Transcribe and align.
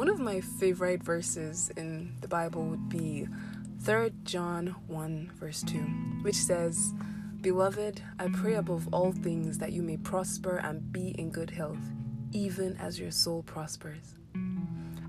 One 0.00 0.08
of 0.08 0.18
my 0.18 0.40
favorite 0.40 1.02
verses 1.02 1.70
in 1.76 2.14
the 2.22 2.26
Bible 2.26 2.64
would 2.64 2.88
be 2.88 3.28
3 3.82 4.10
John 4.24 4.74
1, 4.86 5.32
verse 5.34 5.62
2, 5.64 5.76
which 6.22 6.36
says, 6.36 6.94
Beloved, 7.42 8.02
I 8.18 8.28
pray 8.28 8.54
above 8.54 8.88
all 8.94 9.12
things 9.12 9.58
that 9.58 9.72
you 9.72 9.82
may 9.82 9.98
prosper 9.98 10.56
and 10.56 10.90
be 10.90 11.10
in 11.20 11.28
good 11.28 11.50
health, 11.50 11.82
even 12.32 12.78
as 12.78 12.98
your 12.98 13.10
soul 13.10 13.42
prospers. 13.42 14.14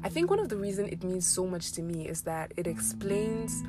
I 0.03 0.09
think 0.09 0.29
one 0.29 0.39
of 0.39 0.49
the 0.49 0.57
reason 0.57 0.89
it 0.89 1.05
means 1.05 1.25
so 1.25 1.47
much 1.47 1.71
to 1.71 1.81
me 1.81 2.09
is 2.09 2.23
that 2.23 2.51
it 2.57 2.67
explains 2.67 3.63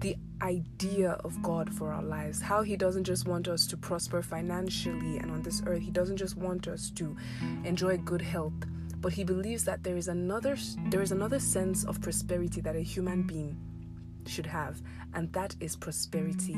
the 0.00 0.16
idea 0.42 1.12
of 1.24 1.40
God 1.40 1.72
for 1.72 1.94
our 1.94 2.02
lives. 2.02 2.42
How 2.42 2.60
He 2.60 2.76
doesn't 2.76 3.04
just 3.04 3.26
want 3.26 3.48
us 3.48 3.66
to 3.68 3.78
prosper 3.78 4.20
financially 4.20 5.16
and 5.16 5.30
on 5.30 5.40
this 5.40 5.62
earth, 5.64 5.80
He 5.80 5.90
doesn't 5.90 6.18
just 6.18 6.36
want 6.36 6.68
us 6.68 6.90
to 6.96 7.16
enjoy 7.64 7.96
good 7.96 8.20
health, 8.20 8.66
but 9.02 9.12
he 9.12 9.24
believes 9.24 9.64
that 9.64 9.82
there 9.82 9.96
is 9.96 10.08
another 10.08 10.56
there 10.88 11.02
is 11.02 11.12
another 11.12 11.40
sense 11.40 11.84
of 11.84 12.00
prosperity 12.00 12.60
that 12.62 12.76
a 12.76 12.80
human 12.80 13.22
being 13.24 13.58
should 14.26 14.46
have 14.46 14.80
and 15.14 15.30
that 15.32 15.54
is 15.60 15.74
prosperity 15.74 16.56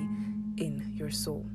in 0.58 0.92
your 0.94 1.10
soul. 1.10 1.46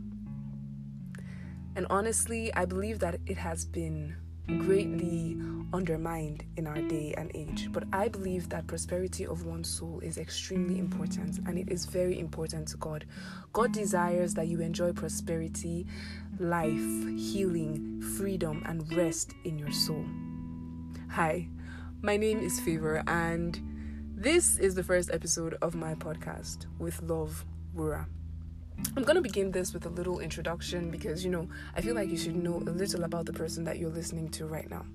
And 1.76 1.86
honestly 1.90 2.54
i 2.56 2.66
believe 2.66 3.00
that 3.00 3.20
it 3.28 3.38
has 3.38 3.64
been 3.64 4.16
greatly 4.48 5.38
undermined 5.72 6.44
in 6.58 6.66
our 6.66 6.82
day 6.82 7.14
and 7.16 7.32
age 7.36 7.70
but 7.72 7.84
i 7.94 8.08
believe 8.08 8.50
that 8.50 8.66
prosperity 8.66 9.28
of 9.28 9.46
one's 9.46 9.70
soul 9.70 10.00
is 10.00 10.18
extremely 10.18 10.80
important 10.80 11.38
and 11.46 11.60
it 11.60 11.70
is 11.72 11.86
very 11.86 12.20
important 12.20 12.68
to 12.70 12.78
god. 12.78 13.06
God 13.54 13.72
desires 13.72 14.34
that 14.34 14.48
you 14.48 14.60
enjoy 14.60 14.92
prosperity 14.92 15.86
life 16.40 16.90
healing 17.16 18.02
freedom 18.18 18.64
and 18.66 18.92
rest 18.94 19.36
in 19.46 19.60
your 19.60 19.72
soul 19.72 20.06
Hi, 21.14 21.48
my 22.04 22.18
name 22.18 22.40
is 22.40 22.60
Favor, 22.60 23.04
and 23.08 23.60
this 24.16 24.60
is 24.60 24.76
the 24.76 24.84
first 24.84 25.10
episode 25.12 25.58
of 25.60 25.74
my 25.74 25.96
podcast 25.96 26.68
with 26.78 27.02
Love 27.02 27.44
Wura. 27.76 28.06
I'm 28.96 29.04
going 29.04 29.16
to 29.16 29.22
begin 29.22 29.52
this 29.52 29.74
with 29.74 29.88
a 29.88 29.90
little 29.90 30.20
introduction 30.20 30.92
because, 30.92 31.26
you 31.26 31.32
know, 31.32 31.50
I 31.76 31.82
feel 31.82 31.96
like 31.96 32.10
you 32.10 32.16
should 32.16 32.36
know 32.36 32.58
a 32.58 32.70
little 32.70 33.06
about 33.06 33.26
the 33.26 33.34
person 33.34 33.64
that 33.64 33.80
you're 33.80 33.90
listening 33.90 34.30
to 34.30 34.46
right 34.46 34.70
now. 34.70 34.86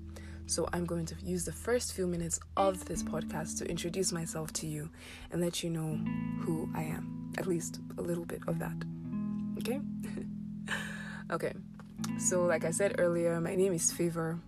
So, 0.47 0.69
I'm 0.71 0.85
going 0.85 1.05
to 1.07 1.15
use 1.21 1.43
the 1.43 1.51
first 1.51 1.91
few 1.93 2.07
minutes 2.07 2.39
of 2.55 2.85
this 2.85 3.03
podcast 3.03 3.57
to 3.57 3.69
introduce 3.69 4.13
myself 4.13 4.53
to 4.53 4.67
you 4.67 4.89
and 5.31 5.41
let 5.41 5.63
you 5.63 5.69
know 5.69 5.99
who 6.39 6.69
I 6.73 6.83
am, 6.83 7.33
at 7.37 7.45
least 7.45 7.81
a 7.97 8.01
little 8.01 8.25
bit 8.25 8.41
of 8.47 8.57
that. 8.59 8.77
Okay? 9.57 9.81
okay. 11.29 11.51
So, 12.19 12.45
like 12.45 12.63
I 12.63 12.71
said 12.71 12.95
earlier, 12.99 13.41
my 13.41 13.55
name 13.55 13.73
is 13.73 13.91
Favor. 13.91 14.39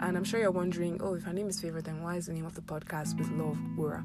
And 0.00 0.16
I'm 0.16 0.24
sure 0.24 0.40
you're 0.40 0.50
wondering, 0.50 1.00
oh, 1.02 1.14
if 1.14 1.24
her 1.24 1.32
name 1.32 1.48
is 1.48 1.60
Favor, 1.60 1.80
then 1.80 2.02
why 2.02 2.16
is 2.16 2.26
the 2.26 2.32
name 2.32 2.46
of 2.46 2.54
the 2.54 2.60
podcast 2.60 3.18
with 3.18 3.30
Love 3.30 3.58
Wura? 3.76 4.04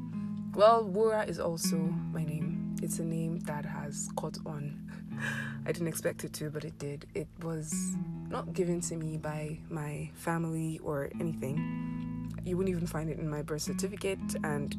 Well, 0.55 0.83
Wura 0.83 1.27
is 1.27 1.39
also 1.39 1.77
my 1.77 2.23
name. 2.23 2.75
It's 2.81 2.99
a 2.99 3.03
name 3.03 3.39
that 3.41 3.65
has 3.65 4.09
caught 4.15 4.37
on. 4.45 4.91
I 5.65 5.71
didn't 5.71 5.87
expect 5.87 6.23
it 6.23 6.33
to, 6.33 6.49
but 6.49 6.65
it 6.65 6.77
did. 6.79 7.05
It 7.13 7.27
was 7.41 7.95
not 8.29 8.53
given 8.53 8.81
to 8.81 8.95
me 8.95 9.17
by 9.17 9.59
my 9.69 10.09
family 10.15 10.79
or 10.83 11.09
anything. 11.19 12.31
You 12.43 12.57
wouldn't 12.57 12.75
even 12.75 12.87
find 12.87 13.09
it 13.09 13.19
in 13.19 13.29
my 13.29 13.43
birth 13.43 13.61
certificate, 13.61 14.19
and 14.43 14.75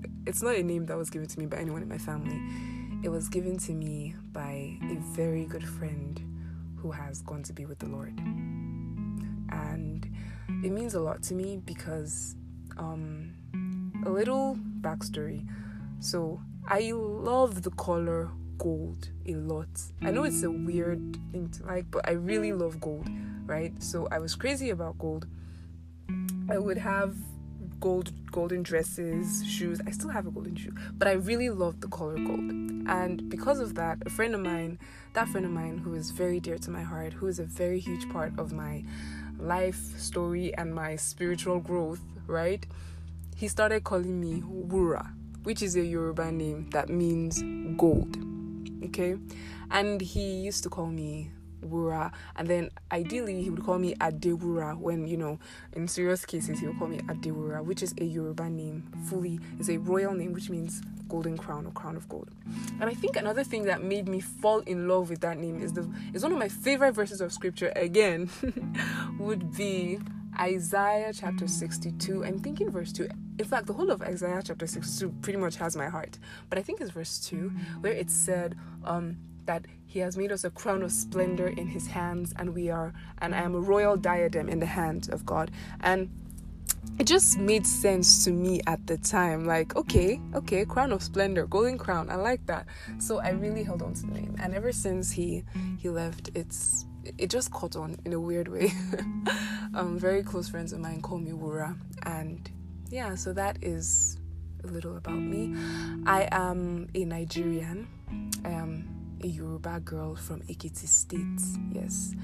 it's 0.26 0.42
not 0.42 0.56
a 0.56 0.62
name 0.62 0.86
that 0.86 0.96
was 0.96 1.10
given 1.10 1.28
to 1.28 1.38
me 1.38 1.46
by 1.46 1.58
anyone 1.58 1.82
in 1.82 1.88
my 1.88 1.98
family. 1.98 2.40
It 3.04 3.10
was 3.10 3.28
given 3.28 3.58
to 3.58 3.72
me 3.72 4.14
by 4.32 4.78
a 4.82 4.94
very 5.12 5.44
good 5.44 5.64
friend 5.64 6.20
who 6.76 6.90
has 6.90 7.22
gone 7.22 7.42
to 7.44 7.52
be 7.52 7.66
with 7.66 7.78
the 7.78 7.88
Lord. 7.88 8.18
And 9.50 10.08
it 10.66 10.72
means 10.72 10.94
a 10.94 11.00
lot 11.00 11.22
to 11.22 11.34
me 11.34 11.58
because 11.64 12.34
um, 12.76 13.32
a 14.04 14.10
little 14.10 14.58
backstory. 14.80 15.46
So 16.00 16.40
I 16.66 16.90
love 16.92 17.62
the 17.62 17.70
color 17.70 18.30
gold 18.58 19.10
a 19.26 19.34
lot. 19.36 19.68
I 20.02 20.10
know 20.10 20.24
it's 20.24 20.42
a 20.42 20.50
weird 20.50 21.18
thing 21.30 21.50
to 21.50 21.66
like, 21.66 21.88
but 21.92 22.08
I 22.08 22.12
really 22.12 22.52
love 22.52 22.80
gold, 22.80 23.08
right? 23.46 23.80
So 23.80 24.08
I 24.10 24.18
was 24.18 24.34
crazy 24.34 24.70
about 24.70 24.98
gold. 24.98 25.28
I 26.50 26.58
would 26.58 26.78
have 26.78 27.14
gold 27.78 28.10
golden 28.32 28.64
dresses, 28.64 29.46
shoes. 29.46 29.80
I 29.86 29.92
still 29.92 30.10
have 30.10 30.26
a 30.26 30.30
golden 30.32 30.56
shoe, 30.56 30.74
but 30.94 31.06
I 31.06 31.12
really 31.12 31.48
love 31.48 31.80
the 31.80 31.88
color 31.88 32.16
gold. 32.16 32.50
And 32.88 33.28
because 33.28 33.60
of 33.60 33.76
that, 33.76 33.98
a 34.04 34.10
friend 34.10 34.34
of 34.34 34.40
mine, 34.40 34.78
that 35.12 35.28
friend 35.28 35.46
of 35.46 35.52
mine 35.52 35.78
who 35.78 35.94
is 35.94 36.10
very 36.10 36.40
dear 36.40 36.58
to 36.58 36.70
my 36.70 36.82
heart, 36.82 37.12
who 37.12 37.28
is 37.28 37.38
a 37.38 37.44
very 37.44 37.78
huge 37.78 38.08
part 38.10 38.36
of 38.38 38.52
my 38.52 38.84
life 39.38 39.98
story 39.98 40.54
and 40.56 40.74
my 40.74 40.96
spiritual 40.96 41.60
growth, 41.60 42.00
right? 42.26 42.64
He 43.36 43.48
started 43.48 43.84
calling 43.84 44.20
me 44.20 44.42
Wura, 44.42 45.12
which 45.42 45.62
is 45.62 45.76
a 45.76 45.84
Yoruba 45.84 46.32
name 46.32 46.68
that 46.70 46.88
means 46.88 47.42
gold. 47.76 48.16
Okay? 48.84 49.16
And 49.70 50.00
he 50.00 50.36
used 50.40 50.62
to 50.62 50.68
call 50.70 50.86
me 50.86 51.30
Wura, 51.66 52.12
and 52.36 52.48
then 52.48 52.70
ideally 52.92 53.42
he 53.42 53.50
would 53.50 53.64
call 53.64 53.78
me 53.78 53.94
Adewura 53.96 54.76
when 54.78 55.06
you 55.06 55.16
know 55.16 55.38
in 55.72 55.88
serious 55.88 56.24
cases 56.24 56.60
he 56.60 56.66
would 56.66 56.78
call 56.78 56.88
me 56.88 56.98
Adewura, 56.98 57.64
which 57.64 57.82
is 57.82 57.94
a 58.00 58.04
Yoruba 58.04 58.48
name, 58.48 58.84
fully 59.08 59.40
is 59.58 59.68
a 59.70 59.78
royal 59.78 60.14
name, 60.14 60.32
which 60.32 60.50
means 60.50 60.82
golden 61.08 61.36
crown 61.36 61.66
or 61.66 61.72
crown 61.72 61.96
of 61.96 62.08
gold. 62.08 62.30
And 62.80 62.84
I 62.90 62.94
think 62.94 63.16
another 63.16 63.44
thing 63.44 63.64
that 63.64 63.82
made 63.82 64.08
me 64.08 64.20
fall 64.20 64.60
in 64.60 64.88
love 64.88 65.10
with 65.10 65.20
that 65.20 65.38
name 65.38 65.60
is 65.62 65.72
the 65.72 65.88
is 66.12 66.22
one 66.22 66.32
of 66.32 66.38
my 66.38 66.48
favorite 66.48 66.92
verses 66.92 67.20
of 67.20 67.32
scripture 67.32 67.72
again 67.76 68.28
would 69.18 69.56
be 69.56 69.98
Isaiah 70.38 71.12
chapter 71.14 71.48
62. 71.48 72.24
I'm 72.24 72.38
thinking 72.40 72.70
verse 72.70 72.92
2. 72.92 73.08
In 73.38 73.44
fact, 73.44 73.66
the 73.66 73.72
whole 73.72 73.90
of 73.90 74.02
Isaiah 74.02 74.42
chapter 74.44 74.66
62 74.66 75.08
pretty 75.22 75.38
much 75.38 75.56
has 75.56 75.76
my 75.76 75.88
heart. 75.88 76.18
But 76.50 76.58
I 76.58 76.62
think 76.62 76.80
it's 76.80 76.90
verse 76.90 77.18
2 77.20 77.50
where 77.80 77.92
it 77.92 78.10
said 78.10 78.56
um, 78.84 79.16
that 79.46 79.64
he 79.86 80.00
has 80.00 80.16
made 80.16 80.32
us 80.32 80.44
a 80.44 80.50
crown 80.50 80.82
of 80.82 80.92
splendor 80.92 81.48
in 81.48 81.66
his 81.68 81.86
hands 81.86 82.34
and 82.36 82.54
we 82.54 82.70
are 82.70 82.92
and 83.18 83.34
I 83.34 83.42
am 83.42 83.54
a 83.54 83.60
royal 83.60 83.96
diadem 83.96 84.48
in 84.48 84.60
the 84.60 84.66
hand 84.66 85.08
of 85.10 85.24
God. 85.24 85.50
And 85.80 86.10
it 86.98 87.06
just 87.06 87.38
made 87.38 87.66
sense 87.66 88.24
to 88.24 88.30
me 88.30 88.60
at 88.66 88.86
the 88.86 88.96
time. 88.96 89.44
Like, 89.46 89.76
okay, 89.76 90.20
okay, 90.34 90.64
crown 90.64 90.92
of 90.92 91.02
splendor, 91.02 91.46
golden 91.46 91.78
crown. 91.78 92.10
I 92.10 92.14
like 92.16 92.46
that. 92.46 92.66
So 92.98 93.18
I 93.18 93.30
really 93.30 93.64
held 93.64 93.82
on 93.82 93.94
to 93.94 94.02
the 94.02 94.12
name. 94.12 94.36
And 94.40 94.54
ever 94.54 94.72
since 94.72 95.10
he 95.10 95.44
he 95.78 95.88
left, 95.88 96.30
it's 96.34 96.86
it 97.18 97.30
just 97.30 97.50
caught 97.52 97.76
on 97.76 97.98
in 98.04 98.12
a 98.12 98.20
weird 98.20 98.48
way. 98.48 98.72
um, 99.74 99.98
very 99.98 100.22
close 100.22 100.48
friends 100.48 100.72
of 100.72 100.80
mine 100.80 101.02
call 101.02 101.18
me 101.18 101.32
Wura, 101.32 101.76
and 102.04 102.50
yeah, 102.90 103.14
so 103.14 103.32
that 103.32 103.58
is 103.62 104.18
a 104.64 104.66
little 104.66 104.96
about 104.96 105.18
me. 105.18 105.54
I 106.06 106.28
am 106.32 106.88
a 106.94 107.04
Nigerian. 107.04 107.88
I 108.44 108.50
am 108.50 108.95
a 109.22 109.26
Yoruba 109.26 109.80
girl 109.80 110.14
from 110.14 110.40
Ekiti 110.42 110.86
State. 110.86 111.40
Yes, 111.72 112.14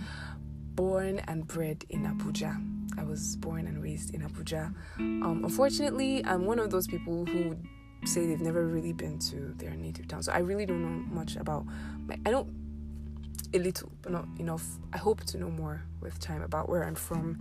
born 0.75 1.21
and 1.29 1.47
bred 1.47 1.85
in 1.91 2.05
Abuja. 2.05 2.61
I 2.99 3.05
was 3.05 3.37
born 3.37 3.67
and 3.67 3.83
raised 3.83 4.15
in 4.15 4.21
Abuja. 4.23 4.75
Um, 4.99 5.43
unfortunately, 5.45 6.25
I'm 6.25 6.45
one 6.45 6.59
of 6.59 6.71
those 6.71 6.87
people 6.87 7.25
who 7.25 7.57
say 8.05 8.27
they've 8.27 8.41
never 8.41 8.67
really 8.67 8.93
been 8.93 9.19
to 9.19 9.55
their 9.57 9.71
native 9.71 10.09
town. 10.09 10.23
So 10.23 10.33
I 10.33 10.39
really 10.39 10.67
don't 10.67 10.83
know 10.83 11.15
much 11.15 11.37
about. 11.37 11.65
My, 12.07 12.19
I 12.27 12.31
know 12.31 12.47
a 13.55 13.59
little, 13.59 13.91
but 14.03 14.13
not 14.13 14.27
enough. 14.39 14.65
I 14.93 14.99
hope 14.99 15.25
to 15.25 15.39
know 15.39 15.51
more 15.51 15.83
with 16.01 16.19
time 16.21 16.43
about 16.43 16.69
where 16.69 16.85
I'm 16.85 16.95
from, 16.95 17.39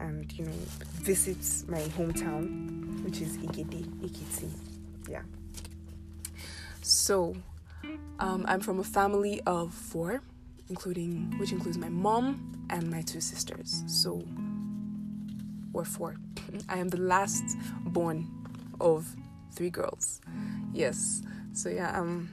and 0.00 0.30
you 0.32 0.44
know, 0.44 0.52
visit 0.94 1.38
my 1.68 1.80
hometown, 1.96 3.02
which 3.04 3.20
is 3.20 3.36
Igede, 3.38 3.84
Ekiti. 4.02 4.50
Yeah. 5.08 5.22
So, 6.82 7.34
um, 8.18 8.44
I'm 8.48 8.60
from 8.60 8.80
a 8.80 8.84
family 8.84 9.40
of 9.46 9.72
four, 9.72 10.22
including 10.68 11.34
which 11.38 11.52
includes 11.52 11.78
my 11.78 11.88
mom 11.88 12.66
and 12.70 12.90
my 12.90 13.02
two 13.02 13.20
sisters. 13.20 13.84
So 13.86 14.24
or 15.72 15.84
four. 15.84 16.16
I 16.68 16.78
am 16.78 16.88
the 16.88 17.00
last 17.00 17.44
born 17.84 18.26
of 18.80 19.14
three 19.52 19.70
girls. 19.70 20.20
Yes. 20.72 21.22
So 21.52 21.68
yeah, 21.68 21.98
I'm 21.98 22.30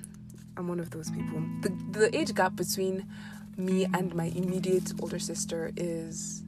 I'm 0.58 0.68
one 0.68 0.80
of 0.80 0.90
those 0.92 1.10
people. 1.12 1.42
The 1.62 1.70
the 1.92 2.18
age 2.18 2.34
gap 2.34 2.56
between 2.56 3.08
me 3.58 3.86
and 3.94 4.14
my 4.14 4.26
immediate 4.26 4.92
older 5.02 5.20
sister 5.20 5.72
is 5.78 6.44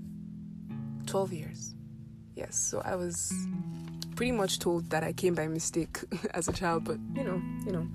12 1.05 1.33
years. 1.33 1.73
Yes. 2.35 2.57
So 2.57 2.81
I 2.83 2.95
was 2.95 3.33
pretty 4.15 4.31
much 4.31 4.59
told 4.59 4.89
that 4.89 5.03
I 5.03 5.13
came 5.13 5.35
by 5.35 5.47
mistake 5.47 5.99
as 6.33 6.47
a 6.47 6.53
child, 6.53 6.83
but 6.83 6.97
you 7.15 7.23
know, 7.23 7.41
you 7.65 7.71
know, 7.71 7.87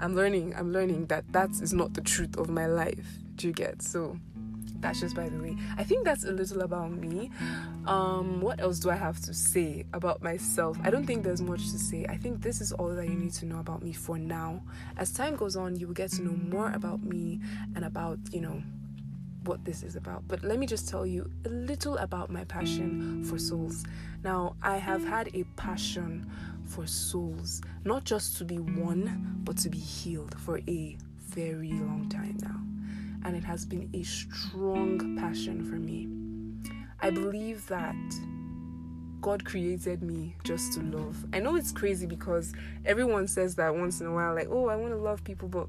I'm 0.00 0.14
learning. 0.14 0.54
I'm 0.56 0.72
learning 0.72 1.06
that 1.06 1.24
that 1.32 1.50
is 1.50 1.72
not 1.72 1.94
the 1.94 2.00
truth 2.00 2.36
of 2.36 2.48
my 2.48 2.66
life. 2.66 3.06
Do 3.36 3.48
you 3.48 3.52
get? 3.52 3.82
So 3.82 4.18
that's 4.80 5.00
just 5.00 5.14
by 5.14 5.28
the 5.28 5.38
way. 5.38 5.56
I 5.78 5.84
think 5.84 6.04
that's 6.04 6.24
a 6.24 6.32
little 6.32 6.62
about 6.62 6.90
me. 6.90 7.30
Um, 7.86 8.40
what 8.40 8.60
else 8.60 8.80
do 8.80 8.90
I 8.90 8.96
have 8.96 9.20
to 9.20 9.32
say 9.32 9.86
about 9.92 10.22
myself? 10.22 10.76
I 10.82 10.90
don't 10.90 11.06
think 11.06 11.22
there's 11.24 11.40
much 11.40 11.70
to 11.70 11.78
say. 11.78 12.04
I 12.08 12.16
think 12.16 12.42
this 12.42 12.60
is 12.60 12.72
all 12.72 12.88
that 12.88 13.08
you 13.08 13.14
need 13.14 13.32
to 13.34 13.46
know 13.46 13.60
about 13.60 13.82
me 13.82 13.92
for 13.92 14.18
now. 14.18 14.60
As 14.96 15.12
time 15.12 15.36
goes 15.36 15.56
on, 15.56 15.76
you 15.76 15.86
will 15.86 15.94
get 15.94 16.10
to 16.12 16.22
know 16.22 16.32
more 16.32 16.72
about 16.72 17.02
me 17.02 17.40
and 17.76 17.84
about, 17.84 18.18
you 18.32 18.40
know, 18.40 18.62
what 19.44 19.64
this 19.64 19.82
is 19.82 19.96
about. 19.96 20.26
But 20.28 20.44
let 20.44 20.58
me 20.58 20.66
just 20.66 20.88
tell 20.88 21.06
you 21.06 21.30
a 21.44 21.48
little 21.48 21.96
about 21.98 22.30
my 22.30 22.44
passion 22.44 23.24
for 23.24 23.38
souls. 23.38 23.84
Now, 24.22 24.56
I 24.62 24.76
have 24.76 25.04
had 25.04 25.30
a 25.34 25.44
passion 25.56 26.30
for 26.72 26.86
souls, 26.86 27.60
not 27.84 28.04
just 28.04 28.38
to 28.38 28.44
be 28.44 28.58
won, 28.58 29.40
but 29.44 29.58
to 29.58 29.68
be 29.68 29.78
healed 29.78 30.34
for 30.40 30.58
a 30.66 30.96
very 31.28 31.70
long 31.72 32.08
time 32.08 32.38
now. 32.40 33.28
And 33.28 33.36
it 33.36 33.44
has 33.44 33.66
been 33.66 33.90
a 33.92 34.02
strong 34.02 35.16
passion 35.18 35.64
for 35.64 35.76
me. 35.76 36.08
I 37.00 37.10
believe 37.10 37.66
that 37.68 37.94
God 39.20 39.44
created 39.44 40.02
me 40.02 40.34
just 40.44 40.72
to 40.72 40.80
love. 40.80 41.24
I 41.34 41.40
know 41.40 41.56
it's 41.56 41.72
crazy 41.72 42.06
because 42.06 42.54
everyone 42.86 43.28
says 43.28 43.54
that 43.56 43.74
once 43.74 44.00
in 44.00 44.06
a 44.06 44.12
while, 44.12 44.34
like, 44.34 44.48
oh, 44.50 44.68
I 44.68 44.76
want 44.76 44.94
to 44.94 44.98
love 44.98 45.22
people, 45.24 45.48
but 45.48 45.68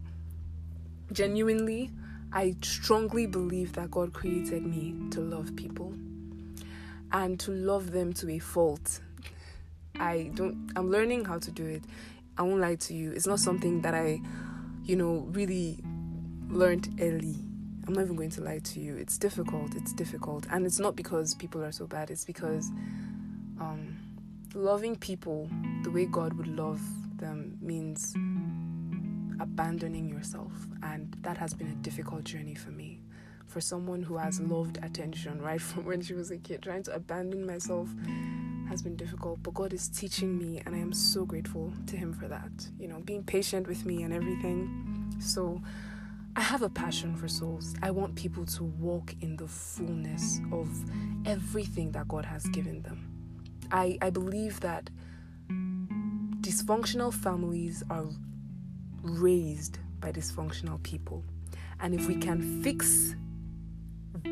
genuinely, 1.11 1.91
I 2.31 2.55
strongly 2.61 3.27
believe 3.27 3.73
that 3.73 3.91
God 3.91 4.13
created 4.13 4.65
me 4.65 4.95
to 5.11 5.19
love 5.19 5.55
people 5.55 5.93
and 7.11 7.39
to 7.41 7.51
love 7.51 7.91
them 7.91 8.13
to 8.13 8.29
a 8.31 8.39
fault. 8.39 9.01
I 9.99 10.31
don't, 10.33 10.71
I'm 10.75 10.89
learning 10.89 11.25
how 11.25 11.39
to 11.39 11.51
do 11.51 11.65
it. 11.65 11.83
I 12.37 12.41
won't 12.41 12.59
lie 12.61 12.75
to 12.75 12.93
you. 12.93 13.11
It's 13.11 13.27
not 13.27 13.39
something 13.39 13.81
that 13.81 13.93
I, 13.93 14.21
you 14.83 14.95
know, 14.95 15.27
really 15.31 15.79
learned 16.49 16.89
early. 16.99 17.35
I'm 17.85 17.93
not 17.93 18.01
even 18.01 18.15
going 18.15 18.31
to 18.31 18.41
lie 18.41 18.59
to 18.59 18.79
you. 18.79 18.95
It's 18.95 19.17
difficult. 19.17 19.75
It's 19.75 19.93
difficult. 19.93 20.47
And 20.49 20.65
it's 20.65 20.79
not 20.79 20.95
because 20.95 21.35
people 21.35 21.63
are 21.63 21.71
so 21.71 21.85
bad, 21.85 22.09
it's 22.09 22.25
because 22.25 22.69
um, 23.59 23.97
loving 24.53 24.95
people 24.95 25.49
the 25.83 25.91
way 25.91 26.05
God 26.05 26.33
would 26.33 26.47
love 26.47 26.81
them 27.17 27.57
means 27.61 28.13
abandoning 29.39 30.09
yourself. 30.09 30.51
And 30.81 31.15
that 31.21 31.37
has 31.37 31.53
been 31.53 31.67
a 31.67 31.75
difficult 31.75 32.23
journey 32.23 32.55
for 32.55 32.71
me. 32.71 33.01
For 33.45 33.61
someone 33.61 34.01
who 34.01 34.17
has 34.17 34.39
loved 34.39 34.79
attention 34.81 35.41
right 35.41 35.61
from 35.69 35.85
when 35.85 36.01
she 36.01 36.13
was 36.13 36.31
a 36.31 36.37
kid, 36.37 36.63
trying 36.63 36.83
to 36.83 36.95
abandon 36.95 37.45
myself 37.45 37.89
has 38.73 38.81
been 38.81 38.95
difficult. 38.95 39.41
But 39.43 39.53
God 39.53 39.71
is 39.71 39.87
teaching 39.87 40.37
me, 40.37 40.61
and 40.65 40.75
I 40.75 40.79
am 40.79 40.93
so 40.93 41.25
grateful 41.25 41.71
to 41.85 41.95
Him 41.95 42.11
for 42.11 42.27
that. 42.27 42.51
You 42.79 42.87
know, 42.87 42.99
being 43.05 43.23
patient 43.23 43.67
with 43.67 43.85
me 43.85 44.01
and 44.01 44.11
everything. 44.11 45.15
So, 45.19 45.61
I 46.35 46.41
have 46.41 46.63
a 46.63 46.69
passion 46.69 47.15
for 47.15 47.27
souls. 47.27 47.75
I 47.83 47.91
want 47.91 48.15
people 48.15 48.45
to 48.47 48.63
walk 48.63 49.13
in 49.21 49.35
the 49.35 49.47
fullness 49.47 50.41
of 50.51 50.67
everything 51.27 51.91
that 51.91 52.07
God 52.07 52.25
has 52.25 52.43
given 52.47 52.81
them. 52.81 53.07
I, 53.71 53.99
I 54.01 54.09
believe 54.09 54.59
that 54.61 54.89
dysfunctional 56.41 57.13
families 57.13 57.83
are 57.91 58.07
raised 59.03 59.77
by 59.99 60.11
dysfunctional 60.11 60.81
people. 60.81 61.23
And 61.79 61.93
if 61.93 62.07
we 62.07 62.15
can 62.15 62.63
fix 62.63 63.15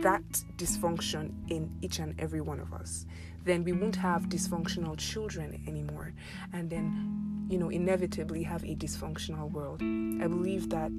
that 0.01 0.23
dysfunction 0.57 1.31
in 1.51 1.69
each 1.81 1.99
and 1.99 2.19
every 2.19 2.41
one 2.41 2.59
of 2.59 2.73
us, 2.73 3.05
then 3.43 3.63
we 3.63 3.71
won't 3.71 3.95
have 3.95 4.29
dysfunctional 4.29 4.97
children 4.97 5.63
anymore. 5.67 6.13
And 6.53 6.69
then, 6.69 7.47
you 7.49 7.57
know, 7.57 7.69
inevitably 7.69 8.43
have 8.43 8.63
a 8.63 8.75
dysfunctional 8.75 9.51
world. 9.51 9.81
I 9.81 10.27
believe 10.27 10.69
that 10.69 10.91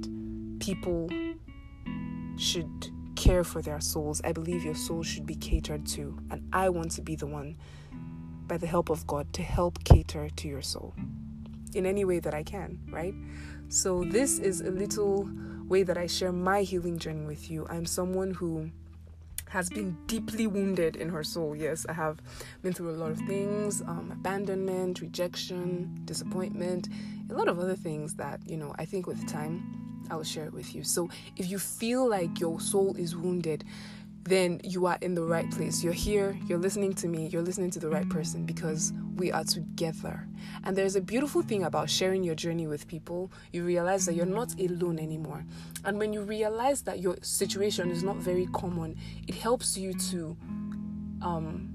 people 0.59 1.09
should 2.37 2.89
care 3.15 3.43
for 3.43 3.61
their 3.61 3.79
souls. 3.79 4.21
I 4.23 4.31
believe 4.31 4.63
your 4.63 4.75
soul 4.75 5.03
should 5.03 5.25
be 5.25 5.35
catered 5.35 5.85
to. 5.87 6.17
And 6.31 6.47
I 6.51 6.69
want 6.69 6.91
to 6.91 7.01
be 7.01 7.15
the 7.15 7.27
one, 7.27 7.57
by 8.47 8.57
the 8.57 8.67
help 8.67 8.89
of 8.89 9.05
God, 9.07 9.31
to 9.33 9.41
help 9.41 9.83
cater 9.83 10.29
to 10.29 10.47
your 10.47 10.61
soul 10.61 10.93
in 11.73 11.85
any 11.85 12.05
way 12.05 12.19
that 12.19 12.33
I 12.33 12.43
can, 12.43 12.79
right? 12.89 13.13
So, 13.69 14.03
this 14.03 14.37
is 14.37 14.61
a 14.61 14.69
little 14.69 15.29
way 15.67 15.83
that 15.83 15.97
I 15.97 16.07
share 16.07 16.31
my 16.31 16.61
healing 16.61 16.99
journey 16.99 17.25
with 17.25 17.49
you. 17.49 17.65
I'm 17.69 17.85
someone 17.85 18.31
who 18.31 18.69
has 19.53 19.69
been 19.69 19.95
deeply 20.07 20.47
wounded 20.47 20.95
in 20.95 21.09
her 21.09 21.23
soul. 21.23 21.55
Yes, 21.55 21.85
I 21.87 21.93
have 21.93 22.19
been 22.63 22.73
through 22.73 22.89
a 22.89 22.97
lot 22.97 23.11
of 23.11 23.19
things 23.19 23.83
um, 23.83 24.09
abandonment, 24.11 24.99
rejection, 24.99 26.01
disappointment, 26.05 26.89
a 27.29 27.35
lot 27.35 27.47
of 27.47 27.59
other 27.59 27.75
things 27.75 28.15
that, 28.15 28.41
you 28.47 28.57
know, 28.57 28.73
I 28.79 28.85
think 28.85 29.05
with 29.05 29.27
time 29.27 30.07
I 30.09 30.15
will 30.15 30.23
share 30.23 30.45
it 30.45 30.53
with 30.53 30.73
you. 30.73 30.83
So, 30.83 31.07
if 31.37 31.51
you 31.51 31.59
feel 31.59 32.09
like 32.09 32.39
your 32.39 32.59
soul 32.59 32.95
is 32.97 33.15
wounded, 33.15 33.63
then 34.23 34.61
you 34.63 34.85
are 34.85 34.97
in 35.01 35.15
the 35.15 35.23
right 35.23 35.49
place. 35.51 35.83
You're 35.83 35.93
here, 35.93 36.37
you're 36.47 36.57
listening 36.57 36.93
to 36.95 37.07
me, 37.07 37.27
you're 37.27 37.41
listening 37.41 37.71
to 37.71 37.79
the 37.79 37.89
right 37.89 38.07
person 38.09 38.45
because 38.45 38.93
we 39.15 39.31
are 39.31 39.43
together. 39.43 40.27
And 40.63 40.77
there's 40.77 40.95
a 40.95 41.01
beautiful 41.01 41.41
thing 41.41 41.63
about 41.63 41.89
sharing 41.89 42.23
your 42.23 42.35
journey 42.35 42.67
with 42.67 42.87
people. 42.87 43.31
You 43.51 43.63
realize 43.65 44.05
that 44.05 44.15
you're 44.15 44.25
not 44.25 44.57
alone 44.59 44.97
anymore. 44.97 45.45
And 45.83 45.99
when 45.99 46.13
you 46.13 46.21
realize 46.21 46.83
that 46.83 46.99
your 46.99 47.17
situation 47.21 47.91
is 47.91 48.03
not 48.03 48.17
very 48.17 48.47
common, 48.53 48.95
it 49.27 49.35
helps 49.35 49.77
you 49.77 49.93
to 49.93 50.37
um, 51.21 51.69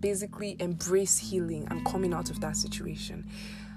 basically 0.00 0.56
embrace 0.60 1.18
healing 1.18 1.66
and 1.70 1.84
coming 1.86 2.12
out 2.12 2.30
of 2.30 2.40
that 2.40 2.56
situation 2.56 3.26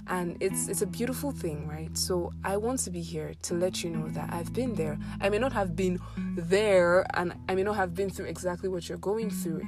and 0.10 0.36
it's 0.40 0.68
it's 0.68 0.82
a 0.82 0.88
beautiful 0.88 1.32
thing 1.32 1.68
right? 1.68 1.96
So 1.98 2.34
i 2.44 2.58
want 2.58 2.80
to 2.80 2.92
be 2.92 3.02
here 3.02 3.34
to 3.44 3.54
let 3.54 3.84
you 3.84 3.90
know 3.90 4.08
that 4.10 4.32
i've 4.34 4.54
been 4.54 4.76
there. 4.76 4.98
I 5.22 5.30
may 5.30 5.38
not 5.38 5.54
have 5.54 5.76
been 5.76 6.00
there 6.36 7.06
and 7.14 7.34
i 7.48 7.56
may 7.56 7.64
not 7.64 7.76
have 7.76 7.94
been 7.96 8.10
through 8.10 8.26
exactly 8.26 8.70
what 8.70 8.90
you're 8.90 8.98
going 8.98 9.30
through 9.30 9.62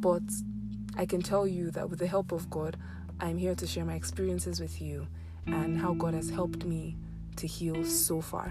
but 0.00 0.22
i 0.96 1.06
can 1.06 1.22
tell 1.22 1.46
you 1.46 1.70
that 1.70 1.88
with 1.88 1.98
the 1.98 2.06
help 2.06 2.32
of 2.32 2.50
god 2.50 2.76
i'm 3.20 3.38
here 3.38 3.54
to 3.54 3.66
share 3.66 3.84
my 3.84 3.94
experiences 3.94 4.60
with 4.60 4.80
you 4.82 5.06
and 5.46 5.78
how 5.78 5.94
god 5.94 6.14
has 6.14 6.28
helped 6.30 6.64
me 6.64 6.96
to 7.36 7.46
heal 7.46 7.84
so 7.84 8.20
far. 8.20 8.46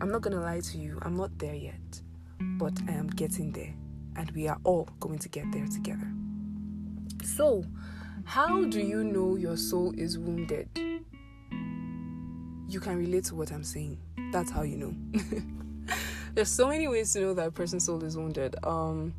I'm 0.00 0.10
not 0.10 0.22
going 0.22 0.36
to 0.36 0.42
lie 0.42 0.60
to 0.60 0.78
you 0.78 0.98
i'm 1.02 1.16
not 1.16 1.38
there 1.38 1.54
yet 1.54 2.02
but 2.40 2.72
i 2.88 2.92
am 2.92 3.08
getting 3.08 3.52
there 3.52 3.74
and 4.16 4.30
we 4.32 4.48
are 4.48 4.58
all 4.64 4.88
going 5.00 5.18
to 5.18 5.28
get 5.28 5.50
there 5.52 5.66
together. 5.66 6.06
So 7.24 7.64
how 8.32 8.64
do 8.64 8.80
you 8.80 9.04
know 9.04 9.36
your 9.36 9.58
soul 9.58 9.92
is 9.98 10.18
wounded? 10.18 10.66
You 12.66 12.80
can 12.80 12.96
relate 12.96 13.24
to 13.24 13.34
what 13.34 13.52
I'm 13.52 13.62
saying. 13.62 13.98
That's 14.32 14.50
how 14.50 14.62
you 14.62 14.78
know. 14.78 14.94
There's 16.34 16.48
so 16.48 16.66
many 16.66 16.88
ways 16.88 17.12
to 17.12 17.20
know 17.20 17.34
that 17.34 17.48
a 17.48 17.50
person's 17.50 17.84
soul 17.84 18.02
is 18.02 18.16
wounded. 18.16 18.56
Um, 18.64 19.12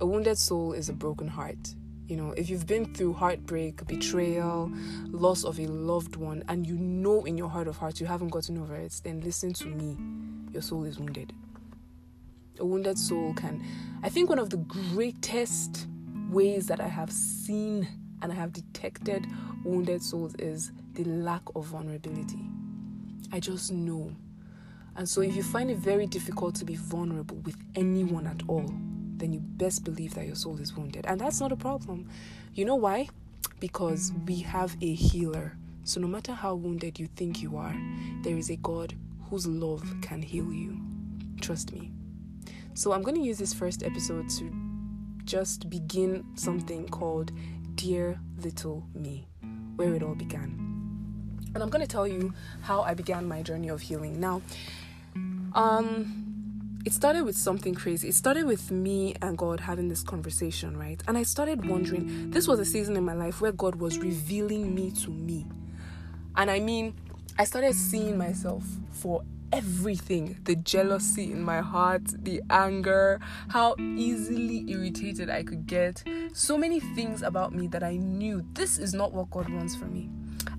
a 0.00 0.06
wounded 0.06 0.38
soul 0.38 0.72
is 0.72 0.88
a 0.88 0.94
broken 0.94 1.28
heart. 1.28 1.74
You 2.06 2.16
know, 2.16 2.30
if 2.30 2.48
you've 2.48 2.66
been 2.66 2.94
through 2.94 3.12
heartbreak, 3.12 3.86
betrayal, 3.86 4.72
loss 5.08 5.44
of 5.44 5.60
a 5.60 5.66
loved 5.66 6.16
one, 6.16 6.42
and 6.48 6.66
you 6.66 6.76
know 6.78 7.26
in 7.26 7.36
your 7.36 7.50
heart 7.50 7.68
of 7.68 7.76
hearts 7.76 8.00
you 8.00 8.06
haven't 8.06 8.28
gotten 8.28 8.56
over 8.56 8.74
it, 8.74 9.02
then 9.04 9.20
listen 9.20 9.52
to 9.52 9.66
me. 9.66 9.98
Your 10.54 10.62
soul 10.62 10.84
is 10.84 10.98
wounded. 10.98 11.34
A 12.58 12.64
wounded 12.64 12.96
soul 12.96 13.34
can. 13.34 13.62
I 14.02 14.08
think 14.08 14.30
one 14.30 14.38
of 14.38 14.48
the 14.48 14.56
greatest 14.56 15.88
ways 16.30 16.68
that 16.68 16.80
I 16.80 16.88
have 16.88 17.12
seen 17.12 17.86
and 18.22 18.32
I 18.32 18.34
have 18.34 18.52
detected 18.52 19.26
wounded 19.64 20.02
souls 20.02 20.34
is 20.38 20.72
the 20.94 21.04
lack 21.04 21.42
of 21.54 21.66
vulnerability. 21.66 22.44
I 23.32 23.40
just 23.40 23.72
know. 23.72 24.14
And 24.96 25.08
so, 25.08 25.20
if 25.20 25.36
you 25.36 25.42
find 25.42 25.70
it 25.70 25.76
very 25.76 26.06
difficult 26.06 26.54
to 26.56 26.64
be 26.64 26.76
vulnerable 26.76 27.36
with 27.38 27.56
anyone 27.74 28.26
at 28.26 28.42
all, 28.48 28.72
then 29.18 29.32
you 29.32 29.40
best 29.40 29.84
believe 29.84 30.14
that 30.14 30.26
your 30.26 30.36
soul 30.36 30.58
is 30.58 30.74
wounded. 30.74 31.04
And 31.06 31.20
that's 31.20 31.40
not 31.40 31.52
a 31.52 31.56
problem. 31.56 32.08
You 32.54 32.64
know 32.64 32.76
why? 32.76 33.08
Because 33.60 34.12
we 34.26 34.40
have 34.40 34.76
a 34.80 34.94
healer. 34.94 35.56
So, 35.84 36.00
no 36.00 36.08
matter 36.08 36.32
how 36.32 36.54
wounded 36.54 36.98
you 36.98 37.08
think 37.08 37.42
you 37.42 37.56
are, 37.56 37.76
there 38.22 38.36
is 38.36 38.50
a 38.50 38.56
God 38.56 38.94
whose 39.28 39.46
love 39.46 39.84
can 40.00 40.22
heal 40.22 40.52
you. 40.52 40.80
Trust 41.40 41.72
me. 41.72 41.92
So, 42.74 42.92
I'm 42.92 43.02
going 43.02 43.16
to 43.16 43.22
use 43.22 43.38
this 43.38 43.52
first 43.52 43.82
episode 43.82 44.30
to 44.30 44.50
just 45.24 45.68
begin 45.68 46.24
something 46.36 46.88
called 46.88 47.32
Dear 47.76 48.18
Little 48.42 48.84
Me, 48.94 49.28
where 49.76 49.94
it 49.94 50.02
all 50.02 50.14
began. 50.14 50.48
And 51.54 51.62
I'm 51.62 51.68
going 51.68 51.82
to 51.82 51.90
tell 51.90 52.08
you 52.08 52.32
how 52.62 52.80
I 52.80 52.94
began 52.94 53.28
my 53.28 53.42
journey 53.42 53.68
of 53.68 53.82
healing. 53.82 54.18
Now, 54.18 54.40
um, 55.54 56.80
it 56.86 56.94
started 56.94 57.24
with 57.24 57.36
something 57.36 57.74
crazy. 57.74 58.08
It 58.08 58.14
started 58.14 58.46
with 58.46 58.70
me 58.70 59.14
and 59.20 59.36
God 59.36 59.60
having 59.60 59.88
this 59.88 60.02
conversation, 60.02 60.76
right? 60.76 61.02
And 61.06 61.18
I 61.18 61.22
started 61.22 61.66
wondering, 61.68 62.30
this 62.30 62.48
was 62.48 62.58
a 62.60 62.64
season 62.64 62.96
in 62.96 63.04
my 63.04 63.14
life 63.14 63.42
where 63.42 63.52
God 63.52 63.74
was 63.74 63.98
revealing 63.98 64.74
me 64.74 64.90
to 65.02 65.10
me. 65.10 65.46
And 66.34 66.50
I 66.50 66.60
mean, 66.60 66.94
I 67.38 67.44
started 67.44 67.74
seeing 67.74 68.16
myself 68.16 68.64
for 68.90 69.22
everything 69.52 70.38
the 70.44 70.56
jealousy 70.56 71.32
in 71.32 71.42
my 71.42 71.60
heart, 71.60 72.02
the 72.24 72.42
anger, 72.50 73.20
how 73.48 73.74
easily 73.78 74.64
irritated 74.68 75.30
I 75.30 75.42
could 75.42 75.66
get. 75.66 76.02
So 76.32 76.56
many 76.56 76.80
things 76.80 77.22
about 77.22 77.54
me 77.54 77.66
that 77.68 77.82
I 77.82 77.96
knew 77.96 78.44
this 78.54 78.78
is 78.78 78.94
not 78.94 79.12
what 79.12 79.30
God 79.30 79.48
wants 79.48 79.74
for 79.74 79.86
me. 79.86 80.10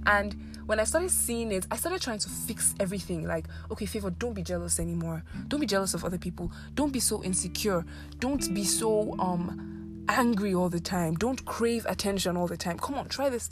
And 0.06 0.36
when 0.66 0.80
I 0.80 0.84
started 0.84 1.12
seeing 1.12 1.52
it, 1.52 1.68
I 1.72 1.78
started 1.78 2.02
trying 2.02 2.20
to 2.20 2.30
fix 2.30 2.76
everything. 2.80 3.28
Like, 3.28 3.48
okay, 3.72 3.86
favor, 3.86 4.10
don't 4.10 4.34
be 4.34 4.44
jealous 4.44 4.80
anymore. 4.80 5.24
Don't 5.48 5.60
be 5.60 5.66
jealous 5.66 5.94
of 5.94 6.04
other 6.04 6.18
people. 6.18 6.52
Don't 6.76 6.92
be 6.92 7.00
so 7.00 7.24
insecure. 7.24 7.86
Don't 8.20 8.54
be 8.54 8.64
so 8.64 9.16
um 9.20 10.04
angry 10.10 10.54
all 10.54 10.70
the 10.70 10.80
time. 10.80 11.16
Don't 11.16 11.44
crave 11.46 11.86
attention 11.88 12.38
all 12.38 12.48
the 12.48 12.58
time. 12.58 12.78
Come 12.78 12.96
on, 12.96 13.08
try 13.08 13.30
this. 13.30 13.50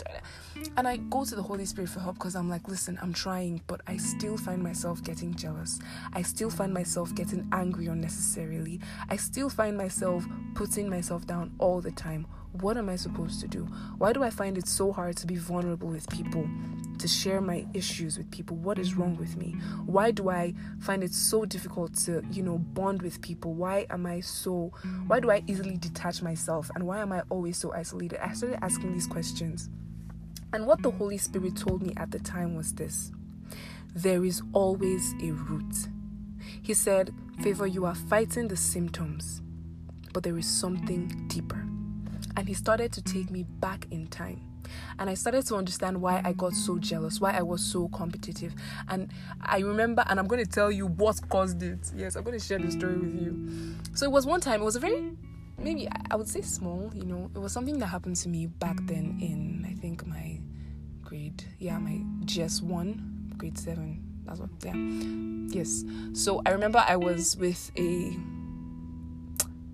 And 0.77 0.87
I 0.87 0.97
go 0.97 1.23
to 1.23 1.35
the 1.35 1.41
Holy 1.41 1.65
Spirit 1.65 1.89
for 1.89 1.99
help 1.99 2.15
because 2.15 2.35
I'm 2.35 2.49
like, 2.49 2.67
listen, 2.67 2.99
I'm 3.01 3.13
trying, 3.13 3.61
but 3.67 3.81
I 3.87 3.97
still 3.97 4.37
find 4.37 4.61
myself 4.61 5.03
getting 5.03 5.33
jealous. 5.33 5.79
I 6.13 6.21
still 6.21 6.49
find 6.49 6.73
myself 6.73 7.15
getting 7.15 7.47
angry 7.51 7.87
unnecessarily. 7.87 8.81
I 9.09 9.15
still 9.15 9.49
find 9.49 9.77
myself 9.77 10.25
putting 10.53 10.89
myself 10.89 11.25
down 11.25 11.53
all 11.59 11.81
the 11.81 11.91
time. 11.91 12.27
What 12.61 12.77
am 12.77 12.89
I 12.89 12.95
supposed 12.95 13.41
to 13.41 13.47
do? 13.47 13.65
Why 13.97 14.13
do 14.13 14.23
I 14.23 14.29
find 14.29 14.57
it 14.57 14.67
so 14.67 14.91
hard 14.91 15.17
to 15.17 15.27
be 15.27 15.35
vulnerable 15.35 15.89
with 15.89 16.09
people? 16.09 16.47
to 16.97 17.07
share 17.09 17.41
my 17.41 17.65
issues 17.73 18.17
with 18.17 18.29
people. 18.31 18.55
What 18.57 18.79
is 18.79 18.95
wrong 18.95 19.17
with 19.17 19.35
me? 19.35 19.55
Why 19.85 20.11
do 20.11 20.29
I 20.29 20.53
find 20.79 21.03
it 21.03 21.13
so 21.13 21.45
difficult 21.45 21.93
to, 22.05 22.23
you 22.31 22.41
know, 22.41 22.57
bond 22.57 23.01
with 23.01 23.21
people? 23.21 23.53
Why 23.53 23.85
am 23.89 24.05
I 24.05 24.21
so, 24.21 24.71
why 25.07 25.19
do 25.19 25.29
I 25.29 25.43
easily 25.45 25.77
detach 25.77 26.21
myself? 26.21 26.71
And 26.73 26.85
why 26.85 26.99
am 26.99 27.11
I 27.11 27.21
always 27.29 27.57
so 27.57 27.73
isolated? 27.73 28.19
I 28.25 28.33
started 28.33 28.63
asking 28.63 28.93
these 28.93 29.07
questions. 29.07 29.69
And 30.53 30.65
what 30.65 30.81
the 30.81 30.91
Holy 30.91 31.17
Spirit 31.17 31.55
told 31.55 31.81
me 31.81 31.93
at 31.97 32.11
the 32.11 32.19
time 32.19 32.55
was 32.55 32.73
this 32.73 33.11
there 33.93 34.25
is 34.25 34.41
always 34.53 35.13
a 35.21 35.31
root. 35.31 35.87
He 36.61 36.73
said, 36.73 37.13
Favor, 37.41 37.65
you 37.65 37.85
are 37.85 37.95
fighting 37.95 38.47
the 38.49 38.57
symptoms, 38.57 39.41
but 40.13 40.23
there 40.23 40.37
is 40.37 40.47
something 40.47 41.27
deeper. 41.27 41.65
And 42.37 42.47
he 42.47 42.53
started 42.53 42.91
to 42.93 43.01
take 43.01 43.31
me 43.31 43.43
back 43.43 43.87
in 43.91 44.07
time 44.07 44.41
and 44.99 45.09
I 45.09 45.13
started 45.13 45.45
to 45.47 45.55
understand 45.55 46.01
why 46.01 46.21
I 46.23 46.33
got 46.33 46.53
so 46.53 46.77
jealous, 46.77 47.19
why 47.19 47.31
I 47.31 47.41
was 47.41 47.63
so 47.63 47.87
competitive. 47.89 48.53
And 48.87 49.11
I 49.41 49.59
remember, 49.59 50.03
and 50.07 50.19
I'm 50.19 50.27
going 50.27 50.43
to 50.43 50.49
tell 50.49 50.71
you 50.71 50.87
what 50.87 51.19
caused 51.29 51.61
it. 51.63 51.91
Yes, 51.95 52.15
I'm 52.15 52.23
going 52.23 52.37
to 52.37 52.43
share 52.45 52.59
the 52.59 52.71
story 52.71 52.97
with 52.97 53.21
you. 53.21 53.75
So 53.93 54.05
it 54.05 54.11
was 54.11 54.25
one 54.25 54.41
time, 54.41 54.61
it 54.61 54.65
was 54.65 54.75
a 54.75 54.79
very, 54.79 55.11
maybe 55.57 55.87
I 56.11 56.15
would 56.15 56.27
say 56.27 56.41
small, 56.41 56.91
you 56.93 57.05
know, 57.05 57.29
it 57.35 57.39
was 57.39 57.51
something 57.51 57.79
that 57.79 57.87
happened 57.87 58.15
to 58.17 58.29
me 58.29 58.47
back 58.47 58.77
then 58.83 59.17
in, 59.21 59.65
I 59.69 59.73
think, 59.79 60.05
my 60.05 60.39
grade, 61.03 61.43
yeah, 61.59 61.77
my 61.77 62.01
JS1, 62.25 63.37
grade 63.37 63.57
7. 63.57 64.01
That's 64.25 64.39
what, 64.39 64.49
yeah. 64.63 64.73
Yes. 65.55 65.83
So 66.13 66.41
I 66.45 66.51
remember 66.51 66.83
I 66.87 66.95
was 66.95 67.37
with 67.37 67.71
a, 67.77 68.17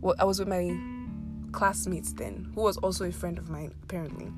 well, 0.02 0.16
I 0.20 0.26
was 0.26 0.40
with 0.40 0.48
my 0.48 0.78
classmates 1.52 2.14
then, 2.14 2.52
who 2.56 2.62
was 2.62 2.78
also 2.78 3.06
a 3.06 3.12
friend 3.12 3.38
of 3.38 3.50
mine, 3.50 3.74
apparently 3.84 4.32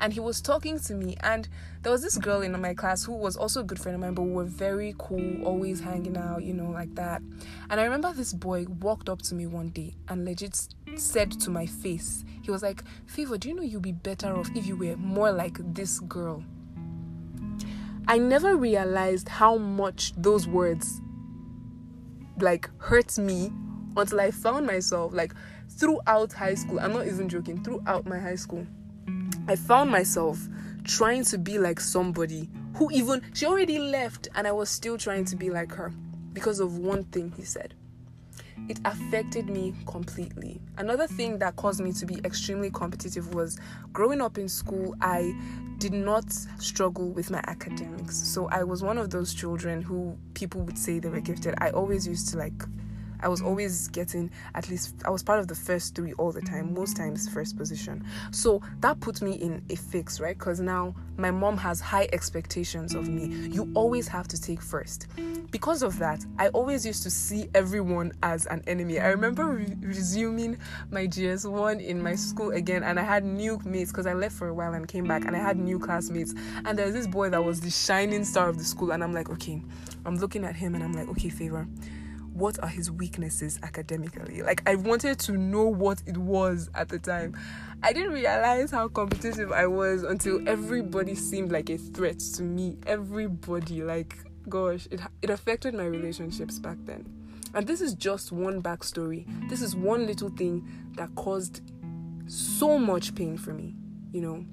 and 0.00 0.12
he 0.12 0.20
was 0.20 0.40
talking 0.40 0.78
to 0.80 0.94
me 0.94 1.16
and 1.20 1.48
there 1.82 1.92
was 1.92 2.02
this 2.02 2.16
girl 2.18 2.40
in 2.40 2.58
my 2.60 2.74
class 2.74 3.04
who 3.04 3.12
was 3.12 3.36
also 3.36 3.60
a 3.60 3.64
good 3.64 3.78
friend 3.78 3.94
of 3.94 4.00
mine 4.00 4.14
but 4.14 4.22
we 4.22 4.32
were 4.32 4.44
very 4.44 4.94
cool 4.98 5.44
always 5.44 5.80
hanging 5.80 6.16
out 6.16 6.42
you 6.42 6.54
know 6.54 6.70
like 6.70 6.94
that. 6.94 7.22
And 7.68 7.80
i 7.80 7.84
remember 7.84 8.12
this 8.12 8.32
boy 8.32 8.66
walked 8.80 9.08
up 9.08 9.22
to 9.22 9.34
me 9.34 9.46
one 9.46 9.68
day 9.70 9.94
and 10.08 10.24
legit 10.24 10.68
said 10.96 11.30
to 11.40 11.50
my 11.50 11.66
face 11.66 12.24
he 12.42 12.50
was 12.50 12.62
like 12.62 12.82
favor 13.06 13.38
do 13.38 13.48
you 13.48 13.54
know 13.54 13.62
you'd 13.62 13.82
be 13.82 13.92
better 13.92 14.34
off 14.34 14.48
if 14.56 14.66
you 14.66 14.76
were 14.76 14.96
more 14.96 15.30
like 15.30 15.58
this 15.74 16.00
girl? 16.00 16.42
I 18.08 18.18
never 18.18 18.56
realized 18.56 19.28
how 19.28 19.56
much 19.56 20.12
those 20.16 20.48
words 20.48 21.00
like 22.40 22.70
hurt 22.78 23.18
me 23.18 23.52
until 23.96 24.20
i 24.20 24.30
found 24.30 24.66
myself 24.66 25.12
like 25.12 25.34
throughout 25.68 26.32
high 26.32 26.54
school. 26.54 26.80
I'm 26.80 26.92
not 26.92 27.06
even 27.06 27.28
joking 27.28 27.62
throughout 27.62 28.06
my 28.06 28.18
high 28.18 28.34
school 28.34 28.66
I 29.50 29.56
found 29.56 29.90
myself 29.90 30.38
trying 30.84 31.24
to 31.24 31.36
be 31.36 31.58
like 31.58 31.80
somebody 31.80 32.48
who 32.76 32.88
even 32.92 33.20
she 33.34 33.46
already 33.46 33.80
left 33.80 34.28
and 34.36 34.46
I 34.46 34.52
was 34.52 34.70
still 34.70 34.96
trying 34.96 35.24
to 35.24 35.34
be 35.34 35.50
like 35.50 35.72
her 35.72 35.92
because 36.32 36.60
of 36.60 36.78
one 36.78 37.02
thing 37.06 37.32
he 37.36 37.42
said. 37.42 37.74
It 38.68 38.78
affected 38.84 39.50
me 39.50 39.74
completely. 39.86 40.60
Another 40.78 41.08
thing 41.08 41.40
that 41.40 41.56
caused 41.56 41.80
me 41.80 41.90
to 41.94 42.06
be 42.06 42.20
extremely 42.24 42.70
competitive 42.70 43.34
was 43.34 43.58
growing 43.92 44.20
up 44.20 44.38
in 44.38 44.48
school, 44.48 44.94
I 45.00 45.34
did 45.78 45.94
not 45.94 46.30
struggle 46.60 47.08
with 47.10 47.32
my 47.32 47.42
academics. 47.48 48.18
So 48.18 48.46
I 48.50 48.62
was 48.62 48.84
one 48.84 48.98
of 48.98 49.10
those 49.10 49.34
children 49.34 49.82
who 49.82 50.16
people 50.34 50.60
would 50.60 50.78
say 50.78 51.00
they 51.00 51.08
were 51.08 51.18
gifted. 51.18 51.56
I 51.58 51.70
always 51.70 52.06
used 52.06 52.28
to 52.28 52.38
like 52.38 52.62
I 53.22 53.28
was 53.28 53.40
mm. 53.40 53.46
always 53.46 53.88
getting 53.88 54.30
at 54.54 54.68
least 54.68 54.94
I 55.04 55.10
was 55.10 55.22
part 55.22 55.38
of 55.38 55.48
the 55.48 55.54
first 55.54 55.94
three 55.94 56.12
all 56.14 56.32
the 56.32 56.40
time, 56.40 56.74
most 56.74 56.96
times 56.96 57.28
first 57.28 57.56
position. 57.56 58.04
So 58.30 58.62
that 58.80 59.00
put 59.00 59.22
me 59.22 59.32
in 59.32 59.62
a 59.70 59.76
fix, 59.76 60.20
right? 60.20 60.36
Because 60.38 60.60
now 60.60 60.94
my 61.16 61.30
mom 61.30 61.56
has 61.58 61.80
high 61.80 62.08
expectations 62.12 62.94
of 62.94 63.08
me. 63.08 63.48
You 63.48 63.70
always 63.74 64.08
have 64.08 64.26
to 64.28 64.40
take 64.40 64.60
first. 64.60 65.06
Because 65.50 65.82
of 65.82 65.98
that, 65.98 66.24
I 66.38 66.48
always 66.48 66.86
used 66.86 67.02
to 67.02 67.10
see 67.10 67.48
everyone 67.54 68.12
as 68.22 68.46
an 68.46 68.62
enemy. 68.66 69.00
I 69.00 69.08
remember 69.08 69.44
re- 69.44 69.76
resuming 69.82 70.56
my 70.90 71.06
JS1 71.06 71.84
in 71.84 72.02
my 72.02 72.14
school 72.14 72.50
again, 72.52 72.82
and 72.82 72.98
I 72.98 73.02
had 73.02 73.24
new 73.24 73.60
mates 73.64 73.90
because 73.90 74.06
I 74.06 74.14
left 74.14 74.34
for 74.34 74.48
a 74.48 74.54
while 74.54 74.74
and 74.74 74.86
came 74.88 75.04
back, 75.06 75.24
and 75.24 75.36
I 75.36 75.40
had 75.40 75.58
new 75.58 75.78
classmates. 75.78 76.34
And 76.64 76.78
there's 76.78 76.94
this 76.94 77.06
boy 77.06 77.30
that 77.30 77.44
was 77.44 77.60
the 77.60 77.70
shining 77.70 78.24
star 78.24 78.48
of 78.48 78.58
the 78.58 78.64
school, 78.64 78.92
and 78.92 79.02
I'm 79.02 79.12
like, 79.12 79.28
okay, 79.30 79.60
I'm 80.04 80.16
looking 80.16 80.44
at 80.44 80.56
him, 80.56 80.74
and 80.74 80.82
I'm 80.82 80.92
like, 80.92 81.08
okay, 81.08 81.28
favor 81.28 81.66
what 82.32 82.62
are 82.62 82.68
his 82.68 82.90
weaknesses 82.90 83.58
academically. 83.62 84.42
Like 84.42 84.62
I 84.68 84.76
wanted 84.76 85.18
to 85.20 85.32
know 85.32 85.66
what 85.66 86.02
it 86.06 86.16
was 86.16 86.70
at 86.74 86.88
the 86.88 86.98
time. 86.98 87.36
I 87.82 87.92
didn't 87.92 88.12
realize 88.12 88.70
how 88.70 88.88
competitive 88.88 89.52
I 89.52 89.66
was 89.66 90.02
until 90.02 90.46
everybody 90.48 91.14
seemed 91.14 91.50
like 91.52 91.70
a 91.70 91.78
threat 91.78 92.18
to 92.36 92.42
me. 92.42 92.76
Everybody, 92.86 93.82
like 93.82 94.16
gosh, 94.48 94.86
it 94.90 95.00
it 95.22 95.30
affected 95.30 95.74
my 95.74 95.84
relationships 95.84 96.58
back 96.58 96.76
then. 96.84 97.06
And 97.54 97.66
this 97.66 97.80
is 97.80 97.94
just 97.94 98.30
one 98.30 98.62
backstory. 98.62 99.26
This 99.48 99.60
is 99.60 99.74
one 99.74 100.06
little 100.06 100.28
thing 100.30 100.66
that 100.96 101.12
caused 101.16 101.62
so 102.26 102.78
much 102.78 103.14
pain 103.14 103.36
for 103.36 103.52
me, 103.52 103.74
you 104.12 104.20
know. 104.20 104.44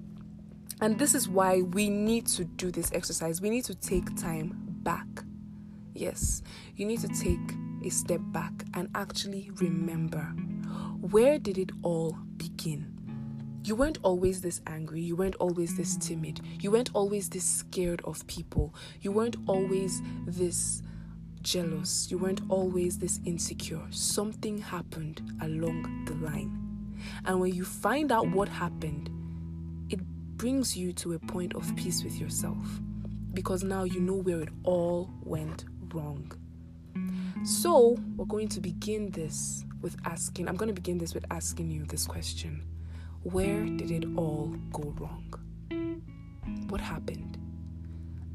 And 0.81 0.97
this 0.97 1.13
is 1.13 1.27
why 1.27 1.61
we 1.61 1.89
need 1.89 2.27
to 2.27 2.45
do 2.45 2.71
this 2.71 2.91
exercise. 2.93 3.41
We 3.41 3.49
need 3.49 3.65
to 3.65 3.75
take 3.75 4.15
time 4.15 4.55
back. 4.83 5.07
Yes, 5.93 6.41
you 6.75 6.85
need 6.85 7.01
to 7.01 7.07
take 7.07 7.39
a 7.87 7.89
step 7.89 8.19
back 8.25 8.51
and 8.73 8.89
actually 8.95 9.49
remember 9.55 10.23
where 10.99 11.39
did 11.39 11.57
it 11.57 11.71
all 11.83 12.17
begin? 12.35 12.93
You 13.63 13.75
weren't 13.75 13.99
always 14.03 14.41
this 14.41 14.61
angry. 14.67 15.01
You 15.01 15.15
weren't 15.15 15.35
always 15.35 15.77
this 15.77 15.95
timid. 15.97 16.41
You 16.59 16.71
weren't 16.71 16.89
always 16.93 17.29
this 17.29 17.45
scared 17.45 18.01
of 18.03 18.27
people. 18.27 18.73
You 19.01 19.13
weren't 19.13 19.37
always 19.47 20.01
this 20.25 20.81
jealous. 21.41 22.11
You 22.11 22.17
weren't 22.17 22.41
always 22.49 22.97
this 22.97 23.21
insecure. 23.25 23.85
Something 23.89 24.57
happened 24.57 25.21
along 25.41 26.05
the 26.05 26.15
line. 26.15 26.97
And 27.25 27.39
when 27.39 27.53
you 27.53 27.63
find 27.63 28.11
out 28.11 28.27
what 28.29 28.49
happened, 28.49 29.09
it 29.89 30.01
brings 30.35 30.75
you 30.75 30.91
to 30.93 31.13
a 31.13 31.19
point 31.19 31.55
of 31.55 31.73
peace 31.77 32.03
with 32.03 32.19
yourself 32.19 32.67
because 33.33 33.63
now 33.63 33.83
you 33.83 34.01
know 34.01 34.15
where 34.15 34.41
it 34.41 34.49
all 34.63 35.09
went 35.23 35.65
wrong. 35.93 36.31
So, 37.47 37.97
we're 38.17 38.25
going 38.25 38.49
to 38.49 38.59
begin 38.59 39.09
this 39.11 39.63
with 39.81 39.95
asking, 40.03 40.49
I'm 40.49 40.57
going 40.57 40.67
to 40.67 40.73
begin 40.73 40.97
this 40.97 41.13
with 41.13 41.23
asking 41.31 41.71
you 41.71 41.85
this 41.85 42.05
question 42.05 42.61
Where 43.23 43.63
did 43.63 43.89
it 43.89 44.03
all 44.17 44.53
go 44.73 44.93
wrong? 44.99 45.33
What 46.67 46.81
happened? 46.81 47.37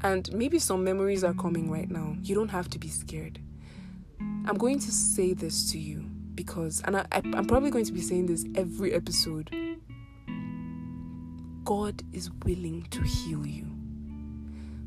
And 0.01 0.33
maybe 0.33 0.57
some 0.57 0.83
memories 0.83 1.23
are 1.23 1.35
coming 1.35 1.69
right 1.69 1.91
now. 1.91 2.15
You 2.23 2.33
don't 2.33 2.49
have 2.49 2.71
to 2.71 2.79
be 2.79 2.87
scared. 2.87 3.37
I'm 4.19 4.57
going 4.57 4.79
to 4.79 4.91
say 4.91 5.33
this 5.33 5.71
to 5.73 5.77
you 5.77 6.09
because, 6.33 6.81
and 6.83 6.97
I, 6.97 7.05
I'm 7.11 7.45
probably 7.45 7.69
going 7.69 7.85
to 7.85 7.93
be 7.93 8.01
saying 8.01 8.25
this 8.25 8.43
every 8.55 8.95
episode. 8.95 9.55
God 11.63 12.01
is 12.13 12.31
willing 12.43 12.87
to 12.89 13.03
heal 13.03 13.45
you. 13.45 13.72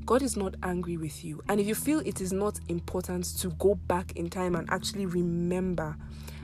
God 0.06 0.22
is 0.22 0.36
not 0.36 0.54
angry 0.62 0.96
with 0.96 1.24
you. 1.24 1.42
And 1.48 1.58
if 1.58 1.66
you 1.66 1.74
feel 1.74 1.98
it 1.98 2.20
is 2.20 2.32
not 2.32 2.60
important 2.68 3.24
to 3.40 3.48
go 3.58 3.74
back 3.74 4.12
in 4.12 4.30
time 4.30 4.54
and 4.54 4.70
actually 4.70 5.04
remember, 5.04 5.96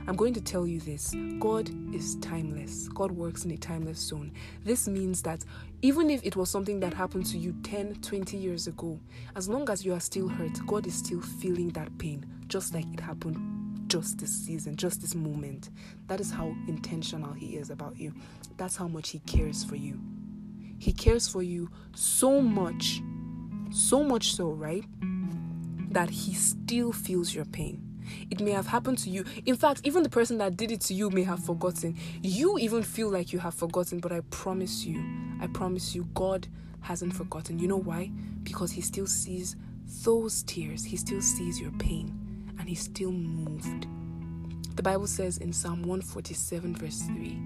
I'm 0.09 0.17
going 0.17 0.35
to 0.35 0.41
tell 0.41 0.67
you 0.67 0.81
this 0.81 1.15
God 1.39 1.71
is 1.95 2.17
timeless. 2.17 2.89
God 2.89 3.13
works 3.13 3.45
in 3.45 3.53
a 3.53 3.57
timeless 3.57 4.01
zone. 4.01 4.33
This 4.65 4.89
means 4.89 5.23
that 5.23 5.45
even 5.81 6.11
if 6.11 6.27
it 6.27 6.35
was 6.35 6.51
something 6.51 6.81
that 6.81 6.93
happened 6.93 7.27
to 7.27 7.39
you 7.39 7.55
10, 7.63 8.01
20 8.03 8.37
years 8.37 8.67
ago, 8.67 8.99
as 9.37 9.49
long 9.49 9.71
as 9.71 9.85
you 9.85 9.95
are 9.95 10.01
still 10.01 10.27
hurt, 10.27 10.59
God 10.67 10.89
is 10.89 10.95
still 10.95 11.21
feeling 11.21 11.69
that 11.71 11.97
pain, 11.99 12.27
just 12.49 12.75
like 12.75 12.87
it 12.93 12.99
happened 12.99 13.37
just 13.87 14.19
this 14.19 14.33
season, 14.33 14.75
just 14.75 15.01
this 15.01 15.15
moment. 15.15 15.71
That 16.09 16.21
is 16.21 16.33
how 16.33 16.53
intentional 16.67 17.33
He 17.33 17.57
is 17.57 17.71
about 17.71 17.97
you. 17.97 18.13
That's 18.57 18.75
how 18.75 18.89
much 18.89 19.11
He 19.11 19.21
cares 19.21 19.63
for 19.63 19.77
you. 19.77 20.01
He 20.79 20.93
cares 20.93 21.29
for 21.29 21.45
you 21.45 21.71
so 21.95 22.41
much 22.41 23.01
so 23.73 24.03
much 24.03 24.35
so, 24.35 24.51
right? 24.51 24.85
That 25.91 26.11
he 26.11 26.35
still 26.35 26.93
feels 26.93 27.35
your 27.35 27.45
pain. 27.45 27.93
It 28.31 28.41
may 28.41 28.51
have 28.51 28.67
happened 28.67 28.99
to 28.99 29.11
you. 29.11 29.25
In 29.47 29.57
fact, 29.57 29.81
even 29.85 30.03
the 30.03 30.09
person 30.09 30.39
that 30.39 30.57
did 30.57 30.71
it 30.71 30.81
to 30.83 30.95
you 30.95 31.11
may 31.11 31.23
have 31.23 31.45
forgotten. 31.45 31.97
You 32.23 32.59
even 32.59 32.83
feel 32.83 33.09
like 33.09 33.33
you 33.33 33.39
have 33.39 33.55
forgotten, 33.55 34.01
but 34.01 34.13
I 34.13 34.21
promise 34.31 34.85
you, 34.85 35.03
I 35.41 35.47
promise 35.47 35.95
you, 35.95 36.09
God 36.15 36.49
hasn't 36.81 37.15
forgotten. 37.15 37.59
You 37.59 37.69
know 37.69 37.79
why? 37.79 38.11
Because 38.43 38.73
He 38.73 38.81
still 38.81 39.07
sees 39.07 39.57
those 40.05 40.43
tears, 40.45 40.85
He 40.85 40.97
still 40.97 41.21
sees 41.21 41.61
your 41.61 41.73
pain, 41.73 42.55
and 42.59 42.69
He's 42.69 42.83
still 42.83 43.13
moved. 43.13 43.87
The 44.77 44.83
Bible 44.83 45.07
says 45.07 45.39
in 45.39 45.53
Psalm 45.53 45.83
147, 45.83 46.77
verse 46.77 47.03
3, 47.03 47.39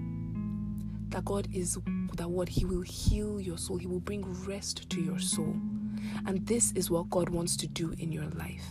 that 1.09 1.25
God 1.25 1.47
is 1.53 1.77
that 2.15 2.29
what 2.29 2.49
He 2.49 2.65
will 2.65 2.81
heal 2.81 3.39
your 3.39 3.57
soul, 3.57 3.77
He 3.77 3.87
will 3.87 3.99
bring 3.99 4.23
rest 4.45 4.89
to 4.89 5.01
your 5.01 5.19
soul. 5.19 5.55
And 6.25 6.45
this 6.45 6.71
is 6.73 6.89
what 6.89 7.09
God 7.09 7.29
wants 7.29 7.55
to 7.57 7.67
do 7.67 7.93
in 7.97 8.11
your 8.11 8.27
life. 8.31 8.65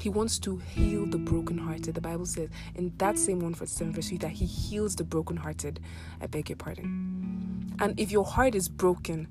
He 0.00 0.10
wants 0.10 0.38
to 0.40 0.58
heal 0.58 1.06
the 1.06 1.16
brokenhearted. 1.16 1.94
The 1.94 2.00
Bible 2.00 2.26
says 2.26 2.50
in 2.74 2.92
that 2.98 3.18
same 3.18 3.36
147 3.36 3.94
verse 3.94 4.08
3 4.10 4.18
that 4.18 4.32
He 4.32 4.44
heals 4.44 4.94
the 4.94 5.04
brokenhearted. 5.04 5.80
I 6.20 6.26
beg 6.26 6.50
your 6.50 6.56
pardon. 6.56 7.74
And 7.80 7.98
if 7.98 8.12
your 8.12 8.24
heart 8.26 8.54
is 8.54 8.68
broken, 8.68 9.28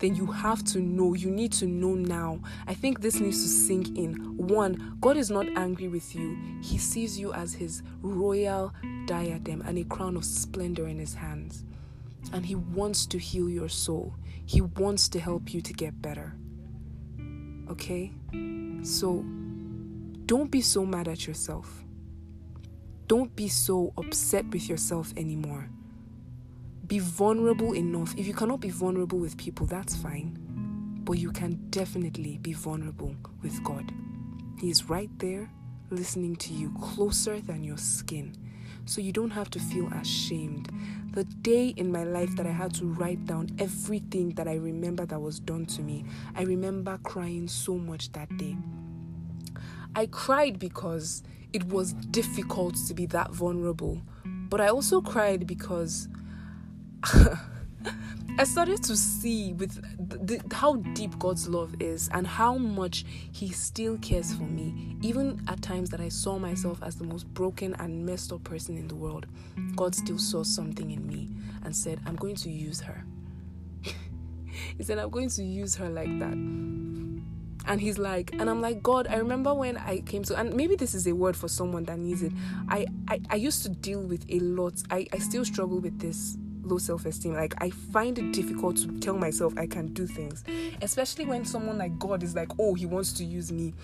then 0.00 0.14
you 0.14 0.26
have 0.26 0.64
to 0.64 0.80
know, 0.80 1.14
you 1.14 1.30
need 1.30 1.52
to 1.52 1.66
know 1.66 1.94
now. 1.94 2.40
I 2.66 2.74
think 2.74 3.00
this 3.00 3.20
needs 3.20 3.42
to 3.42 3.48
sink 3.48 3.96
in. 3.96 4.36
One, 4.36 4.96
God 5.00 5.16
is 5.16 5.30
not 5.30 5.46
angry 5.56 5.88
with 5.88 6.14
you, 6.14 6.36
He 6.60 6.76
sees 6.78 7.18
you 7.18 7.32
as 7.32 7.54
His 7.54 7.82
royal 8.02 8.74
diadem 9.06 9.62
and 9.62 9.78
a 9.78 9.84
crown 9.84 10.16
of 10.16 10.24
splendor 10.24 10.88
in 10.88 10.98
His 10.98 11.14
hands. 11.14 11.64
And 12.32 12.44
He 12.44 12.54
wants 12.54 13.06
to 13.06 13.18
heal 13.18 13.48
your 13.48 13.68
soul, 13.68 14.14
He 14.44 14.60
wants 14.60 15.08
to 15.10 15.20
help 15.20 15.52
you 15.52 15.60
to 15.60 15.72
get 15.72 16.00
better. 16.00 16.34
Okay? 17.70 18.12
So, 18.82 19.24
don't 20.26 20.50
be 20.50 20.60
so 20.60 20.84
mad 20.84 21.08
at 21.08 21.26
yourself. 21.26 21.84
Don't 23.06 23.34
be 23.36 23.48
so 23.48 23.92
upset 23.96 24.46
with 24.50 24.68
yourself 24.68 25.12
anymore 25.16 25.68
be 26.86 26.98
vulnerable 27.00 27.74
enough. 27.74 28.14
If 28.16 28.26
you 28.26 28.34
cannot 28.34 28.60
be 28.60 28.70
vulnerable 28.70 29.18
with 29.18 29.36
people, 29.36 29.66
that's 29.66 29.96
fine. 29.96 30.38
But 31.04 31.14
you 31.14 31.32
can 31.32 31.68
definitely 31.70 32.38
be 32.38 32.52
vulnerable 32.52 33.14
with 33.42 33.62
God. 33.64 33.92
He 34.60 34.70
is 34.70 34.88
right 34.88 35.10
there, 35.18 35.50
listening 35.90 36.36
to 36.36 36.52
you, 36.52 36.72
closer 36.80 37.40
than 37.40 37.64
your 37.64 37.76
skin. 37.76 38.36
So 38.84 39.00
you 39.00 39.12
don't 39.12 39.30
have 39.30 39.50
to 39.50 39.58
feel 39.58 39.88
ashamed. 39.88 40.70
The 41.16 41.24
day 41.24 41.68
in 41.68 41.90
my 41.90 42.04
life 42.04 42.36
that 42.36 42.46
I 42.46 42.50
had 42.50 42.74
to 42.74 42.84
write 42.84 43.24
down 43.24 43.48
everything 43.58 44.34
that 44.34 44.46
I 44.46 44.56
remember 44.56 45.06
that 45.06 45.18
was 45.18 45.40
done 45.40 45.64
to 45.64 45.80
me, 45.80 46.04
I 46.34 46.42
remember 46.42 46.98
crying 47.04 47.48
so 47.48 47.78
much 47.78 48.12
that 48.12 48.28
day. 48.36 48.54
I 49.94 50.08
cried 50.08 50.58
because 50.58 51.22
it 51.54 51.64
was 51.68 51.94
difficult 51.94 52.76
to 52.88 52.92
be 52.92 53.06
that 53.06 53.30
vulnerable, 53.32 54.02
but 54.26 54.60
I 54.60 54.68
also 54.68 55.00
cried 55.00 55.46
because 55.46 56.06
I 58.38 58.44
started 58.44 58.82
to 58.82 58.96
see 58.98 59.54
with 59.54 59.80
the, 60.10 60.18
the, 60.18 60.54
how 60.54 60.76
deep 60.92 61.18
God's 61.18 61.48
love 61.48 61.74
is 61.80 62.10
and 62.12 62.26
how 62.26 62.58
much 62.58 63.06
He 63.32 63.48
still 63.48 63.96
cares 63.98 64.34
for 64.34 64.42
me. 64.42 64.94
Even 65.00 65.40
at 65.48 65.62
times 65.62 65.88
that 65.90 66.00
I 66.00 66.10
saw 66.10 66.38
myself 66.38 66.82
as 66.82 66.96
the 66.96 67.04
most 67.04 67.32
broken 67.32 67.74
and 67.78 68.04
messed 68.04 68.32
up 68.34 68.44
person 68.44 68.76
in 68.76 68.88
the 68.88 68.94
world, 68.94 69.26
God 69.74 69.94
still 69.94 70.18
saw 70.18 70.42
something 70.42 70.90
in 70.90 71.06
me 71.06 71.30
and 71.64 71.74
said, 71.74 71.98
I'm 72.04 72.16
going 72.16 72.36
to 72.36 72.50
use 72.50 72.80
her. 72.82 73.06
he 73.82 74.82
said, 74.82 74.98
I'm 74.98 75.10
going 75.10 75.30
to 75.30 75.42
use 75.42 75.74
her 75.76 75.88
like 75.88 76.18
that. 76.18 76.32
And 77.68 77.80
he's 77.80 77.96
like, 77.96 78.32
and 78.34 78.50
I'm 78.50 78.60
like, 78.60 78.82
God, 78.82 79.06
I 79.08 79.16
remember 79.16 79.54
when 79.54 79.78
I 79.78 80.00
came 80.00 80.22
to, 80.24 80.36
and 80.36 80.54
maybe 80.54 80.76
this 80.76 80.94
is 80.94 81.06
a 81.06 81.14
word 81.14 81.36
for 81.36 81.48
someone 81.48 81.84
that 81.84 81.98
needs 81.98 82.22
it. 82.22 82.32
I, 82.68 82.86
I, 83.08 83.20
I 83.30 83.36
used 83.36 83.62
to 83.62 83.70
deal 83.70 84.02
with 84.02 84.26
a 84.28 84.40
lot. 84.40 84.74
I, 84.90 85.06
I 85.10 85.18
still 85.18 85.44
struggle 85.46 85.80
with 85.80 85.98
this 85.98 86.36
low 86.66 86.78
self 86.78 87.06
esteem. 87.06 87.34
Like, 87.34 87.54
I 87.58 87.70
find 87.70 88.18
it 88.18 88.32
difficult 88.32 88.76
to 88.78 88.88
tell 89.00 89.16
myself 89.16 89.54
I 89.56 89.66
can 89.66 89.92
do 89.92 90.06
things, 90.06 90.44
especially 90.82 91.26
when 91.26 91.44
someone 91.44 91.78
like 91.78 91.98
God 91.98 92.22
is 92.22 92.34
like, 92.34 92.50
oh, 92.58 92.74
he 92.74 92.86
wants 92.86 93.12
to 93.14 93.24
use 93.24 93.52
me. 93.52 93.74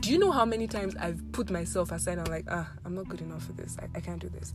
Do 0.00 0.10
you 0.10 0.18
know 0.18 0.30
how 0.30 0.44
many 0.44 0.66
times 0.66 0.94
I've 0.96 1.20
put 1.32 1.50
myself 1.50 1.92
aside? 1.92 2.18
I'm 2.18 2.24
like, 2.24 2.46
ah, 2.50 2.68
I'm 2.84 2.94
not 2.94 3.08
good 3.08 3.20
enough 3.20 3.44
for 3.44 3.52
this. 3.52 3.76
I, 3.80 3.98
I 3.98 4.00
can't 4.00 4.20
do 4.20 4.28
this. 4.28 4.52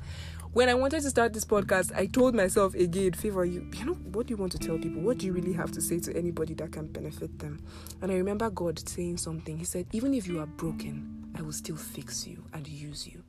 When 0.54 0.70
I 0.70 0.74
wanted 0.74 1.02
to 1.04 1.10
start 1.10 1.34
this 1.34 1.46
podcast, 1.46 1.96
I 1.96 2.08
told 2.08 2.34
myself 2.36 2.74
again, 2.76 3.14
favor 3.14 3.46
you, 3.46 3.70
you 3.76 3.86
know, 3.86 3.94
what 3.94 4.28
do 4.28 4.34
you 4.34 4.38
want 4.38 4.52
to 4.54 4.60
tell 4.60 4.78
people? 4.78 5.02
What 5.02 5.20
do 5.20 5.26
you 5.26 5.34
really 5.34 5.54
have 5.54 5.72
to 5.74 5.82
say 5.82 6.00
to 6.00 6.16
anybody 6.16 6.54
that 6.56 6.72
can 6.72 6.88
benefit 6.88 7.40
them? 7.40 7.64
And 8.02 8.12
I 8.12 8.16
remember 8.16 8.50
God 8.50 8.88
saying 8.88 9.18
something. 9.18 9.58
He 9.58 9.66
said, 9.66 9.88
even 9.92 10.14
if 10.14 10.28
you 10.28 10.40
are 10.40 10.48
broken, 10.48 11.32
I 11.38 11.42
will 11.42 11.54
still 11.54 11.76
fix 11.76 12.26
you 12.26 12.44
and 12.54 12.68
use 12.68 13.08
you. 13.08 13.24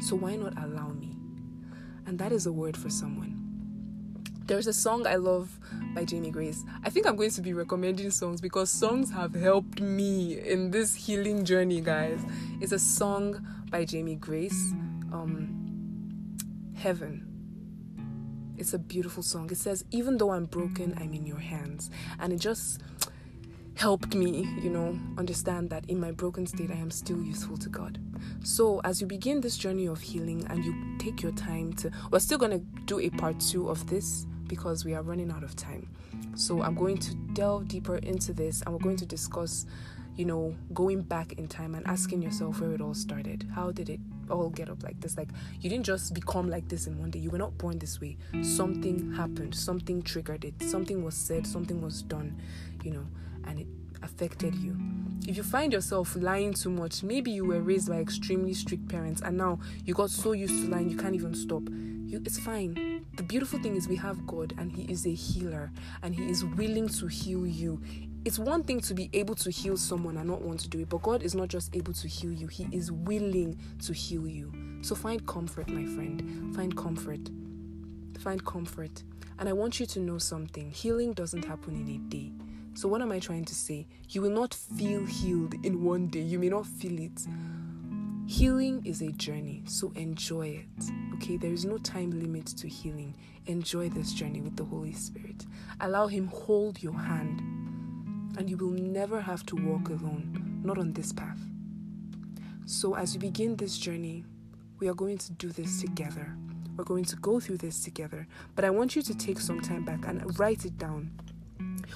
So 0.00 0.16
why 0.16 0.36
not 0.36 0.56
allow 0.62 0.88
me? 0.88 1.16
And 2.06 2.18
that 2.18 2.32
is 2.32 2.46
a 2.46 2.52
word 2.52 2.76
for 2.76 2.90
someone. 2.90 3.47
There's 4.48 4.66
a 4.66 4.72
song 4.72 5.06
I 5.06 5.16
love 5.16 5.60
by 5.94 6.06
Jamie 6.06 6.30
Grace. 6.30 6.64
I 6.82 6.88
think 6.88 7.06
I'm 7.06 7.16
going 7.16 7.28
to 7.32 7.42
be 7.42 7.52
recommending 7.52 8.10
songs 8.10 8.40
because 8.40 8.70
songs 8.70 9.10
have 9.10 9.34
helped 9.34 9.82
me 9.82 10.40
in 10.40 10.70
this 10.70 10.94
healing 10.94 11.44
journey, 11.44 11.82
guys. 11.82 12.18
It's 12.58 12.72
a 12.72 12.78
song 12.78 13.46
by 13.70 13.84
Jamie 13.84 14.14
Grace, 14.14 14.72
um, 15.12 16.38
Heaven. 16.74 17.26
It's 18.56 18.72
a 18.72 18.78
beautiful 18.78 19.22
song. 19.22 19.50
It 19.50 19.58
says, 19.58 19.84
Even 19.90 20.16
though 20.16 20.30
I'm 20.30 20.46
broken, 20.46 20.96
I'm 20.98 21.12
in 21.12 21.26
your 21.26 21.40
hands. 21.40 21.90
And 22.18 22.32
it 22.32 22.40
just 22.40 22.80
helped 23.78 24.12
me, 24.12 24.44
you 24.60 24.70
know, 24.70 24.98
understand 25.16 25.70
that 25.70 25.88
in 25.88 26.00
my 26.00 26.10
broken 26.10 26.44
state, 26.44 26.68
I 26.68 26.74
am 26.74 26.90
still 26.90 27.22
useful 27.22 27.56
to 27.58 27.68
God. 27.68 28.00
So, 28.42 28.80
as 28.82 29.00
you 29.00 29.06
begin 29.06 29.40
this 29.40 29.56
journey 29.56 29.86
of 29.86 30.00
healing 30.00 30.44
and 30.50 30.64
you 30.64 30.74
take 30.98 31.22
your 31.22 31.30
time 31.32 31.72
to, 31.74 31.90
we're 32.10 32.18
still 32.18 32.38
going 32.38 32.50
to 32.50 32.82
do 32.86 32.98
a 32.98 33.08
part 33.10 33.38
two 33.38 33.68
of 33.68 33.86
this 33.86 34.26
because 34.48 34.84
we 34.84 34.94
are 34.94 35.02
running 35.02 35.30
out 35.30 35.44
of 35.44 35.54
time. 35.54 35.88
So 36.34 36.60
I'm 36.60 36.74
going 36.74 36.98
to 36.98 37.14
delve 37.34 37.68
deeper 37.68 37.98
into 37.98 38.32
this 38.32 38.62
and 38.62 38.72
we're 38.74 38.80
going 38.80 38.96
to 38.96 39.06
discuss, 39.06 39.64
you 40.16 40.24
know, 40.24 40.56
going 40.74 41.02
back 41.02 41.34
in 41.34 41.46
time 41.46 41.76
and 41.76 41.86
asking 41.86 42.20
yourself 42.20 42.60
where 42.60 42.72
it 42.72 42.80
all 42.80 42.94
started. 42.94 43.46
How 43.54 43.70
did 43.70 43.90
it 43.90 44.00
all 44.28 44.50
get 44.50 44.70
up 44.70 44.82
like 44.82 45.00
this? 45.00 45.16
Like, 45.16 45.28
you 45.60 45.70
didn't 45.70 45.86
just 45.86 46.14
become 46.14 46.50
like 46.50 46.68
this 46.68 46.88
in 46.88 46.98
one 46.98 47.12
day. 47.12 47.20
You 47.20 47.30
were 47.30 47.38
not 47.38 47.56
born 47.58 47.78
this 47.78 48.00
way. 48.00 48.16
Something 48.42 49.12
happened, 49.12 49.54
something 49.54 50.02
triggered 50.02 50.44
it, 50.44 50.60
something 50.62 51.04
was 51.04 51.14
said, 51.14 51.46
something 51.46 51.80
was 51.80 52.02
done, 52.02 52.40
you 52.82 52.90
know, 52.90 53.06
and 53.48 53.60
it 53.60 53.66
affected 54.02 54.54
you. 54.54 54.76
If 55.26 55.36
you 55.36 55.42
find 55.42 55.72
yourself 55.72 56.14
lying 56.14 56.54
too 56.54 56.70
much, 56.70 57.02
maybe 57.02 57.30
you 57.30 57.44
were 57.44 57.60
raised 57.60 57.88
by 57.88 57.96
extremely 57.96 58.54
strict 58.54 58.88
parents 58.88 59.20
and 59.22 59.36
now 59.36 59.58
you 59.84 59.94
got 59.94 60.10
so 60.10 60.32
used 60.32 60.62
to 60.62 60.70
lying 60.70 60.88
you 60.88 60.96
can't 60.96 61.14
even 61.14 61.34
stop. 61.34 61.62
You, 61.68 62.22
it's 62.24 62.38
fine 62.38 62.98
the 63.18 63.24
beautiful 63.24 63.58
thing 63.58 63.74
is 63.74 63.88
we 63.88 63.96
have 63.96 64.24
God 64.28 64.54
and 64.58 64.70
He 64.70 64.84
is 64.84 65.04
a 65.04 65.12
healer 65.12 65.72
and 66.04 66.14
He 66.14 66.30
is 66.30 66.44
willing 66.44 66.88
to 66.88 67.08
heal 67.08 67.44
you. 67.44 67.82
It's 68.24 68.38
one 68.38 68.62
thing 68.62 68.80
to 68.82 68.94
be 68.94 69.10
able 69.12 69.34
to 69.34 69.50
heal 69.50 69.76
someone 69.76 70.16
and 70.16 70.28
not 70.28 70.40
want 70.40 70.60
to 70.60 70.68
do 70.68 70.78
it, 70.78 70.88
but 70.88 71.02
God 71.02 71.24
is 71.24 71.34
not 71.34 71.48
just 71.48 71.74
able 71.74 71.92
to 71.94 72.06
heal 72.06 72.30
you, 72.30 72.46
He 72.46 72.68
is 72.70 72.92
willing 72.92 73.58
to 73.84 73.92
heal 73.92 74.28
you. 74.28 74.52
So 74.82 74.94
find 74.94 75.26
comfort, 75.26 75.68
my 75.68 75.84
friend. 75.84 76.54
Find 76.54 76.76
comfort. 76.76 77.28
Find 78.20 78.44
comfort. 78.44 79.02
And 79.40 79.48
I 79.48 79.52
want 79.52 79.80
you 79.80 79.86
to 79.86 79.98
know 79.98 80.18
something 80.18 80.70
healing 80.70 81.14
doesn't 81.14 81.44
happen 81.44 81.74
in 81.74 81.88
a 81.88 81.98
day. 82.08 82.30
So, 82.78 82.86
what 82.86 83.02
am 83.02 83.10
I 83.10 83.18
trying 83.18 83.44
to 83.46 83.56
say? 83.56 83.88
You 84.10 84.22
will 84.22 84.30
not 84.30 84.54
feel 84.54 85.04
healed 85.04 85.54
in 85.64 85.82
one 85.82 86.06
day, 86.06 86.20
you 86.20 86.38
may 86.38 86.48
not 86.48 86.64
feel 86.64 86.96
it 87.00 87.26
Healing 88.28 88.82
is 88.84 89.02
a 89.02 89.10
journey, 89.10 89.64
so 89.66 89.90
enjoy 89.96 90.48
it. 90.48 90.84
Okay, 91.14 91.36
there 91.38 91.52
is 91.52 91.64
no 91.64 91.78
time 91.78 92.10
limit 92.10 92.46
to 92.58 92.68
healing. 92.68 93.16
Enjoy 93.46 93.88
this 93.88 94.12
journey 94.12 94.42
with 94.42 94.54
the 94.54 94.64
Holy 94.64 94.92
Spirit. 94.92 95.44
Allow 95.80 96.06
Him 96.06 96.28
hold 96.28 96.80
your 96.80 96.92
hand, 96.92 97.40
and 98.38 98.48
you 98.48 98.56
will 98.56 98.70
never 98.70 99.20
have 99.20 99.44
to 99.46 99.56
walk 99.56 99.88
alone, 99.88 100.60
not 100.62 100.78
on 100.78 100.92
this 100.92 101.12
path. 101.12 101.40
So, 102.64 102.94
as 102.94 103.14
we 103.14 103.18
begin 103.18 103.56
this 103.56 103.76
journey, 103.76 104.24
we 104.78 104.86
are 104.86 104.94
going 104.94 105.18
to 105.18 105.32
do 105.32 105.48
this 105.48 105.80
together. 105.80 106.36
We're 106.76 106.84
going 106.84 107.06
to 107.06 107.16
go 107.16 107.40
through 107.40 107.56
this 107.56 107.82
together. 107.82 108.28
But 108.54 108.66
I 108.66 108.70
want 108.70 108.94
you 108.94 109.02
to 109.02 109.14
take 109.16 109.40
some 109.40 109.60
time 109.62 109.84
back 109.84 110.06
and 110.06 110.38
write 110.38 110.64
it 110.64 110.78
down. 110.78 111.10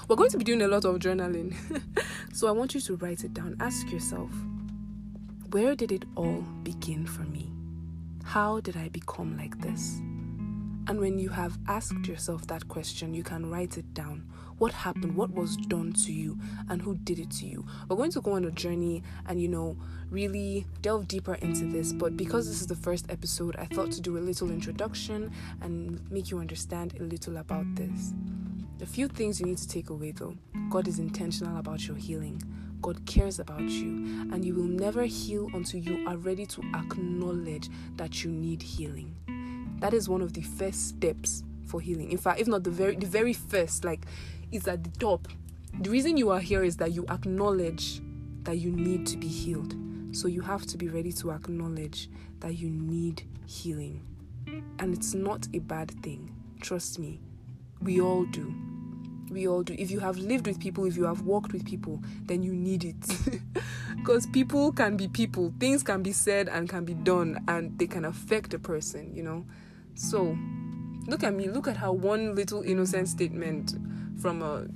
We're 0.08 0.16
going 0.16 0.30
to 0.30 0.38
be 0.38 0.44
doing 0.44 0.62
a 0.62 0.68
lot 0.68 0.84
of 0.84 0.98
journaling. 0.98 1.54
so 2.32 2.48
I 2.48 2.52
want 2.52 2.74
you 2.74 2.80
to 2.80 2.96
write 2.96 3.24
it 3.24 3.34
down. 3.34 3.56
Ask 3.60 3.90
yourself, 3.90 4.30
where 5.50 5.74
did 5.74 5.92
it 5.92 6.04
all 6.16 6.42
begin 6.62 7.06
for 7.06 7.22
me? 7.22 7.50
How 8.24 8.60
did 8.60 8.76
I 8.76 8.88
become 8.88 9.36
like 9.36 9.60
this? 9.60 10.00
And 10.88 10.98
when 10.98 11.18
you 11.18 11.28
have 11.28 11.58
asked 11.68 12.06
yourself 12.08 12.46
that 12.48 12.66
question, 12.68 13.14
you 13.14 13.22
can 13.22 13.48
write 13.48 13.78
it 13.78 13.94
down. 13.94 14.26
What 14.58 14.72
happened? 14.72 15.16
What 15.16 15.30
was 15.30 15.56
done 15.56 15.92
to 15.92 16.12
you? 16.12 16.38
And 16.68 16.82
who 16.82 16.96
did 16.96 17.18
it 17.18 17.30
to 17.32 17.46
you? 17.46 17.64
We're 17.88 17.96
going 17.96 18.10
to 18.12 18.20
go 18.20 18.32
on 18.32 18.44
a 18.44 18.50
journey 18.50 19.02
and, 19.26 19.40
you 19.40 19.48
know, 19.48 19.76
really 20.10 20.66
delve 20.80 21.06
deeper 21.06 21.34
into 21.34 21.66
this. 21.66 21.92
But 21.92 22.16
because 22.16 22.48
this 22.48 22.60
is 22.60 22.66
the 22.66 22.76
first 22.76 23.06
episode, 23.10 23.56
I 23.56 23.66
thought 23.66 23.92
to 23.92 24.00
do 24.00 24.18
a 24.18 24.20
little 24.20 24.50
introduction 24.50 25.30
and 25.60 26.00
make 26.10 26.30
you 26.30 26.38
understand 26.38 26.94
a 26.98 27.02
little 27.02 27.36
about 27.36 27.66
this. 27.76 28.12
A 28.82 28.86
few 28.86 29.06
things 29.06 29.38
you 29.38 29.46
need 29.46 29.58
to 29.58 29.68
take 29.68 29.90
away 29.90 30.10
though 30.10 30.34
God 30.68 30.88
is 30.88 30.98
intentional 30.98 31.56
about 31.58 31.86
your 31.86 31.96
healing. 31.96 32.42
God 32.80 33.06
cares 33.06 33.38
about 33.38 33.60
you, 33.60 34.26
and 34.32 34.44
you 34.44 34.56
will 34.56 34.64
never 34.64 35.04
heal 35.04 35.48
until 35.54 35.78
you 35.78 36.04
are 36.08 36.16
ready 36.16 36.44
to 36.46 36.62
acknowledge 36.74 37.70
that 37.94 38.24
you 38.24 38.32
need 38.32 38.60
healing. 38.60 39.14
That 39.78 39.94
is 39.94 40.08
one 40.08 40.20
of 40.20 40.32
the 40.32 40.42
first 40.42 40.88
steps 40.88 41.44
for 41.64 41.80
healing. 41.80 42.10
In 42.10 42.18
fact, 42.18 42.40
if 42.40 42.48
not 42.48 42.64
the 42.64 42.70
very 42.70 42.96
the 42.96 43.06
very 43.06 43.32
first, 43.32 43.84
like 43.84 44.04
it's 44.50 44.66
at 44.66 44.82
the 44.82 44.90
top. 44.98 45.28
The 45.80 45.88
reason 45.88 46.16
you 46.16 46.30
are 46.30 46.40
here 46.40 46.64
is 46.64 46.76
that 46.78 46.90
you 46.90 47.06
acknowledge 47.08 48.00
that 48.42 48.58
you 48.58 48.72
need 48.72 49.06
to 49.06 49.16
be 49.16 49.28
healed. 49.28 49.76
So 50.10 50.26
you 50.26 50.40
have 50.40 50.66
to 50.66 50.76
be 50.76 50.88
ready 50.88 51.12
to 51.12 51.30
acknowledge 51.30 52.10
that 52.40 52.58
you 52.58 52.68
need 52.68 53.22
healing. 53.46 54.02
And 54.80 54.92
it's 54.92 55.14
not 55.14 55.46
a 55.54 55.60
bad 55.60 55.92
thing. 56.02 56.34
Trust 56.60 56.98
me. 56.98 57.20
We 57.80 58.00
all 58.00 58.24
do. 58.24 58.71
We 59.32 59.48
all 59.48 59.62
do. 59.62 59.74
If 59.78 59.90
you 59.90 60.00
have 60.00 60.18
lived 60.18 60.46
with 60.46 60.60
people, 60.60 60.84
if 60.84 60.96
you 60.96 61.04
have 61.04 61.22
worked 61.22 61.52
with 61.52 61.64
people, 61.64 62.02
then 62.26 62.42
you 62.42 62.52
need 62.52 62.84
it. 62.84 63.40
Because 63.96 64.26
people 64.26 64.72
can 64.72 64.96
be 64.96 65.06
people. 65.06 65.52
Things 65.60 65.82
can 65.82 66.02
be 66.02 66.12
said 66.12 66.48
and 66.48 66.68
can 66.68 66.84
be 66.84 66.94
done, 66.94 67.42
and 67.46 67.78
they 67.78 67.86
can 67.86 68.04
affect 68.04 68.52
a 68.52 68.58
person, 68.58 69.14
you 69.14 69.22
know? 69.22 69.44
So, 69.94 70.36
look 71.06 71.22
at 71.22 71.34
me. 71.34 71.48
Look 71.48 71.68
at 71.68 71.76
how 71.76 71.92
one 71.92 72.34
little 72.34 72.62
innocent 72.62 73.08
statement 73.08 73.74
from 74.20 74.42
a 74.42 74.66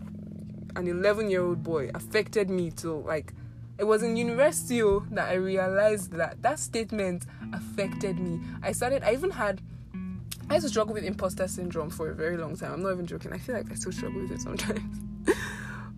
an 0.77 0.87
11 0.87 1.31
year 1.31 1.43
old 1.43 1.63
boy 1.63 1.91
affected 1.95 2.51
me 2.51 2.71
to 2.71 2.93
like 2.93 3.33
it 3.79 3.85
was 3.85 4.03
in 4.03 4.17
university 4.17 4.83
oh, 4.83 5.05
that 5.11 5.29
I 5.29 5.35
realized 5.35 6.13
that 6.13 6.41
that 6.43 6.59
statement 6.59 7.27
affected 7.53 8.19
me. 8.19 8.41
I 8.63 8.73
started, 8.73 9.03
I 9.03 9.13
even 9.13 9.31
had, 9.31 9.61
I 10.49 10.55
used 10.55 10.65
to 10.65 10.71
struggle 10.71 10.95
with 10.95 11.05
imposter 11.05 11.49
syndrome 11.49 11.91
for 11.91 12.11
a 12.11 12.15
very 12.15 12.37
long 12.37 12.57
time. 12.57 12.73
I'm 12.73 12.83
not 12.83 12.93
even 12.93 13.07
joking. 13.07 13.33
I 13.33 13.39
feel 13.39 13.57
like 13.57 13.71
I 13.71 13.75
still 13.75 13.91
struggle 13.91 14.23
with 14.23 14.31
it 14.31 14.41
sometimes. 14.41 14.81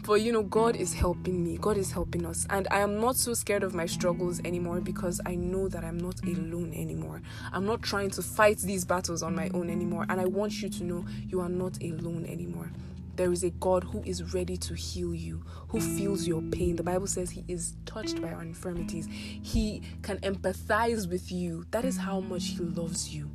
but 0.07 0.23
you 0.23 0.33
know, 0.33 0.43
God 0.43 0.75
is 0.75 0.95
helping 0.95 1.45
me. 1.45 1.59
God 1.59 1.77
is 1.77 1.93
helping 1.93 2.25
us. 2.25 2.47
And 2.49 2.67
I 2.71 2.81
am 2.81 2.99
not 2.99 3.17
so 3.17 3.35
scared 3.35 3.63
of 3.63 3.75
my 3.75 3.85
struggles 3.85 4.41
anymore 4.47 4.81
because 4.81 5.21
I 5.27 5.35
know 5.35 5.69
that 5.69 5.85
I'm 5.85 5.99
not 5.99 6.25
alone 6.25 6.73
anymore. 6.75 7.21
I'm 7.53 7.67
not 7.67 7.83
trying 7.83 8.09
to 8.13 8.23
fight 8.23 8.57
these 8.61 8.87
battles 8.87 9.23
on 9.23 9.35
my 9.37 9.51
own 9.53 9.69
anymore. 9.69 10.07
And 10.09 10.19
I 10.19 10.25
want 10.25 10.63
you 10.63 10.71
to 10.71 10.83
know 10.83 11.05
you 11.27 11.41
are 11.41 11.51
not 11.51 11.83
alone 11.83 12.25
anymore. 12.25 12.71
There 13.17 13.33
is 13.33 13.45
a 13.45 13.51
God 13.51 13.85
who 13.85 14.03
is 14.05 14.33
ready 14.33 14.57
to 14.57 14.75
heal 14.75 15.15
you, 15.15 15.45
who 15.69 15.81
feels 15.81 16.27
your 16.27 16.41
pain. 16.41 16.77
The 16.77 16.85
Bible 16.85 17.09
says 17.09 17.31
he 17.31 17.45
is 17.49 17.75
touched 17.85 18.23
by 18.23 18.33
our 18.33 18.43
infirmities. 18.43 19.09
He 19.11 19.83
can 20.01 20.19
empathize 20.21 21.07
with 21.11 21.31
you. 21.31 21.67
That 21.73 21.85
is 21.85 21.99
how 21.99 22.21
much 22.21 22.47
he 22.47 22.61
loves 22.61 23.15
you. 23.15 23.31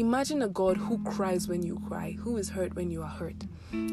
Imagine 0.00 0.40
a 0.40 0.48
God 0.48 0.78
who 0.78 0.96
cries 1.04 1.46
when 1.46 1.62
you 1.62 1.78
cry, 1.86 2.12
who 2.12 2.38
is 2.38 2.48
hurt 2.48 2.74
when 2.74 2.90
you 2.90 3.02
are 3.02 3.06
hurt. 3.06 3.44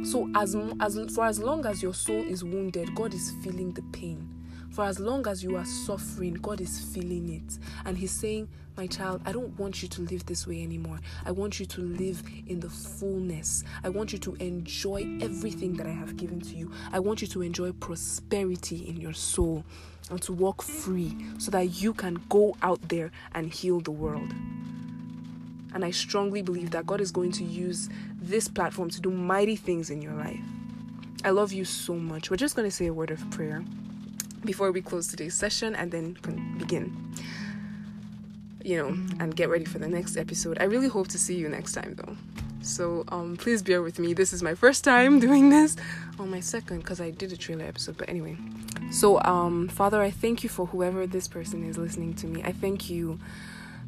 So 0.06 0.32
as 0.36 0.56
as 0.80 0.98
for 1.14 1.26
as 1.26 1.38
long 1.38 1.66
as 1.66 1.84
your 1.84 1.94
soul 1.94 2.24
is 2.24 2.46
wounded, 2.46 2.96
God 2.96 3.14
is 3.14 3.34
feeling 3.44 3.74
the 3.74 3.82
pain. 3.92 4.26
For 4.72 4.86
as 4.86 5.02
long 5.02 5.28
as 5.28 5.44
you 5.44 5.58
are 5.58 5.66
suffering, 5.66 6.36
God 6.36 6.62
is 6.62 6.80
feeling 6.80 7.28
it. 7.28 7.60
And 7.86 7.98
He's 7.98 8.12
saying, 8.12 8.48
My 8.78 8.88
child, 8.88 9.22
I 9.26 9.34
don't 9.34 9.60
want 9.60 9.82
you 9.82 9.90
to 9.90 10.02
live 10.04 10.26
this 10.26 10.48
way 10.48 10.64
anymore. 10.64 11.00
I 11.26 11.32
want 11.32 11.60
you 11.60 11.66
to 11.66 11.82
live 11.82 12.24
in 12.48 12.62
the 12.62 12.70
fullness. 12.70 13.66
I 13.84 13.90
want 13.90 14.14
you 14.14 14.20
to 14.20 14.36
enjoy 14.36 15.06
everything 15.20 15.76
that 15.76 15.88
I 15.88 15.92
have 15.92 16.16
given 16.16 16.40
to 16.40 16.56
you. 16.56 16.72
I 16.94 17.00
want 17.00 17.22
you 17.22 17.28
to 17.28 17.42
enjoy 17.42 17.74
prosperity 17.74 18.88
in 18.88 18.96
your 18.96 19.14
soul 19.14 19.66
and 20.10 20.22
to 20.22 20.32
walk 20.32 20.62
free 20.62 21.18
so 21.38 21.52
that 21.52 21.82
you 21.82 21.94
can 21.94 22.24
go 22.30 22.56
out 22.62 22.80
there 22.88 23.12
and 23.34 23.52
heal 23.52 23.82
the 23.82 23.92
world. 23.92 24.34
And 25.78 25.86
I 25.86 25.92
strongly 25.92 26.42
believe 26.42 26.72
that 26.72 26.88
God 26.88 27.00
is 27.02 27.12
going 27.12 27.32
to 27.34 27.44
use 27.44 27.88
this 28.20 28.48
platform 28.48 28.90
to 28.90 29.00
do 29.00 29.12
mighty 29.12 29.56
things 29.56 29.92
in 29.92 30.02
your 30.02 30.14
life. 30.14 30.40
I 31.24 31.30
love 31.30 31.54
you 31.54 31.66
so 31.66 31.94
much. 31.94 32.32
We're 32.32 32.38
just 32.38 32.56
going 32.56 32.68
to 32.68 32.76
say 32.76 32.88
a 32.88 32.94
word 32.94 33.12
of 33.12 33.30
prayer 33.30 33.64
before 34.44 34.72
we 34.72 34.82
close 34.82 35.06
today's 35.06 35.36
session 35.36 35.76
and 35.76 35.92
then 35.92 36.18
begin 36.58 37.14
you 38.64 38.76
know 38.76 38.88
and 39.20 39.36
get 39.36 39.50
ready 39.50 39.66
for 39.66 39.78
the 39.78 39.88
next 39.88 40.18
episode. 40.18 40.58
I 40.60 40.64
really 40.64 40.88
hope 40.88 41.10
to 41.10 41.20
see 41.20 41.36
you 41.36 41.48
next 41.48 41.74
time 41.74 41.94
though. 41.96 42.18
So 42.64 43.04
um, 43.10 43.38
please 43.38 43.62
bear 43.62 43.84
with 43.84 44.00
me. 44.00 44.16
This 44.16 44.34
is 44.34 44.42
my 44.42 44.56
first 44.56 44.84
time 44.84 45.20
doing 45.28 45.52
this. 45.52 45.76
Or 46.18 46.26
my 46.26 46.40
second 46.40 46.80
because 46.80 47.00
i 47.00 47.12
did 47.12 47.32
a 47.32 47.38
trailer 47.38 47.66
episode 47.66 47.98
but 47.98 48.10
anyway. 48.10 48.36
So 48.90 49.22
um, 49.22 49.68
father 49.68 50.02
i 50.02 50.10
thank 50.10 50.42
you 50.42 50.50
for 50.50 50.66
whoever 50.66 51.06
this 51.06 51.28
person 51.28 51.64
is 51.70 51.78
listening 51.78 52.16
to 52.16 52.26
me. 52.26 52.42
I 52.44 52.52
thank 52.52 52.90
you 52.90 53.20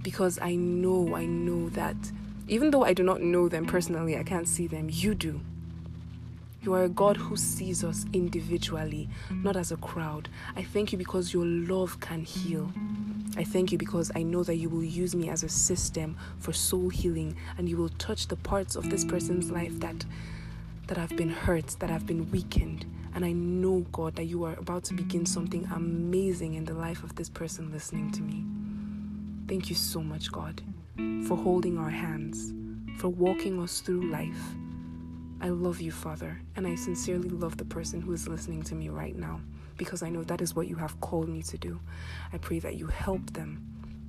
because 0.04 0.40
i 0.42 0.56
know 0.56 1.16
i 1.16 1.26
know 1.26 1.70
that 1.70 1.96
even 2.48 2.72
though 2.72 2.84
i 2.84 2.94
do 2.94 3.04
not 3.04 3.22
know 3.22 3.48
them 3.48 3.66
personally 3.66 4.18
i 4.18 4.24
can't 4.24 4.48
see 4.48 4.68
them 4.68 4.90
you 4.92 5.14
do 5.14 5.40
you 6.62 6.74
are 6.74 6.84
a 6.84 6.90
God 6.90 7.16
who 7.16 7.38
sees 7.38 7.86
us 7.86 8.06
individually, 8.12 9.08
not 9.32 9.56
as 9.56 9.72
a 9.72 9.78
crowd. 9.78 10.28
I 10.58 10.64
thank 10.64 10.92
you 10.92 10.98
because 10.98 11.34
your 11.34 11.46
love 11.46 12.02
can 12.02 12.26
heal. 12.26 12.70
I 13.38 13.46
thank 13.46 13.72
you 13.72 13.78
because 13.78 14.12
I 14.14 14.24
know 14.24 14.44
that 14.44 14.58
you 14.58 14.68
will 14.68 14.84
use 14.84 15.16
me 15.16 15.30
as 15.30 15.44
a 15.44 15.50
system 15.50 16.18
for 16.40 16.52
soul 16.52 16.90
healing 16.90 17.38
and 17.58 17.70
you 17.70 17.78
will 17.78 17.90
touch 17.98 18.28
the 18.28 18.36
parts 18.36 18.76
of 18.76 18.90
this 18.90 19.06
person's 19.06 19.50
life 19.50 19.80
that 19.80 20.04
that 20.88 20.98
have 20.98 21.16
been 21.16 21.30
hurt, 21.30 21.68
that 21.80 21.90
have 21.90 22.06
been 22.06 22.30
weakened. 22.30 22.86
And 23.16 23.24
I 23.24 23.32
know, 23.32 23.86
God, 23.92 24.16
that 24.18 24.26
you 24.26 24.44
are 24.44 24.56
about 24.56 24.84
to 24.86 24.94
begin 24.94 25.26
something 25.26 25.66
amazing 25.74 26.56
in 26.56 26.66
the 26.66 26.74
life 26.74 27.04
of 27.04 27.16
this 27.16 27.30
person 27.30 27.72
listening 27.72 28.12
to 28.12 28.22
me. 28.22 28.44
Thank 29.50 29.70
you 29.70 29.76
so 29.76 30.02
much, 30.02 30.32
God, 30.32 30.62
for 31.28 31.36
holding 31.36 31.78
our 31.78 31.90
hands, 31.90 32.54
for 33.00 33.10
walking 33.10 33.62
us 33.62 33.82
through 33.82 34.10
life 34.10 34.56
I 35.42 35.50
love 35.50 35.80
you, 35.80 35.92
Father, 35.92 36.42
and 36.58 36.68
I 36.68 36.76
sincerely 36.76 37.30
love 37.30 37.56
the 37.56 37.64
person 37.64 38.02
who 38.02 38.12
is 38.12 38.28
listening 38.28 38.62
to 38.64 38.76
me 38.76 38.90
right 38.90 39.16
now 39.16 39.40
because 39.78 40.04
I 40.04 40.10
know 40.10 40.22
that 40.24 40.42
is 40.42 40.54
what 40.54 40.68
you 40.68 40.76
have 40.76 41.00
called 41.00 41.30
me 41.30 41.42
to 41.44 41.58
do. 41.58 41.80
I 42.34 42.38
pray 42.38 42.60
that 42.60 42.76
you 42.76 42.88
help 42.88 43.32
them 43.32 43.66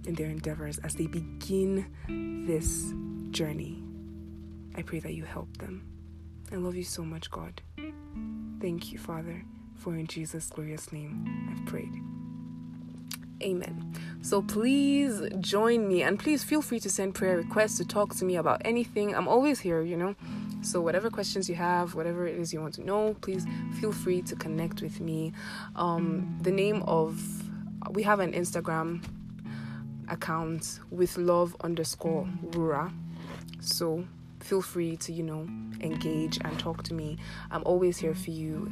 in 0.06 0.14
their 0.14 0.28
endeavors 0.28 0.78
as 0.78 0.96
they 0.96 1.06
begin 1.06 1.86
this 2.48 2.92
journey. 3.30 3.80
I 4.74 4.82
pray 4.82 4.98
that 4.98 5.14
you 5.14 5.22
help 5.22 5.56
them. 5.58 5.86
I 6.50 6.56
love 6.56 6.74
you 6.74 6.82
so 6.82 7.04
much, 7.04 7.30
God. 7.30 7.62
Thank 8.60 8.92
you, 8.92 8.98
Father, 8.98 9.44
for 9.76 9.94
in 9.94 10.08
Jesus' 10.08 10.50
glorious 10.50 10.90
name 10.90 11.48
I've 11.52 11.64
prayed. 11.64 11.94
Amen. 13.40 13.94
So 14.22 14.42
please 14.42 15.22
join 15.40 15.88
me 15.88 16.02
and 16.02 16.18
please 16.18 16.44
feel 16.44 16.60
free 16.60 16.78
to 16.80 16.90
send 16.90 17.14
prayer 17.14 17.38
requests 17.38 17.78
to 17.78 17.86
talk 17.86 18.14
to 18.16 18.24
me 18.24 18.36
about 18.36 18.60
anything. 18.64 19.14
I'm 19.14 19.26
always 19.26 19.60
here, 19.60 19.80
you 19.82 19.96
know. 19.96 20.14
So, 20.62 20.82
whatever 20.82 21.08
questions 21.08 21.48
you 21.48 21.54
have, 21.54 21.94
whatever 21.94 22.26
it 22.26 22.36
is 22.38 22.52
you 22.52 22.60
want 22.60 22.74
to 22.74 22.84
know, 22.84 23.16
please 23.22 23.46
feel 23.80 23.92
free 23.92 24.20
to 24.22 24.36
connect 24.36 24.82
with 24.82 25.00
me. 25.00 25.32
Um, 25.74 26.38
the 26.42 26.50
name 26.50 26.82
of 26.82 27.18
we 27.92 28.02
have 28.02 28.20
an 28.20 28.32
Instagram 28.32 29.02
account 30.08 30.80
with 30.90 31.16
love 31.16 31.56
underscore 31.62 32.28
wura. 32.50 32.92
So, 33.60 34.04
feel 34.40 34.60
free 34.60 34.98
to 34.98 35.12
you 35.14 35.22
know 35.22 35.48
engage 35.80 36.38
and 36.44 36.58
talk 36.58 36.82
to 36.84 36.94
me. 36.94 37.16
I'm 37.50 37.62
always 37.64 37.96
here 37.96 38.14
for 38.14 38.30
you, 38.30 38.70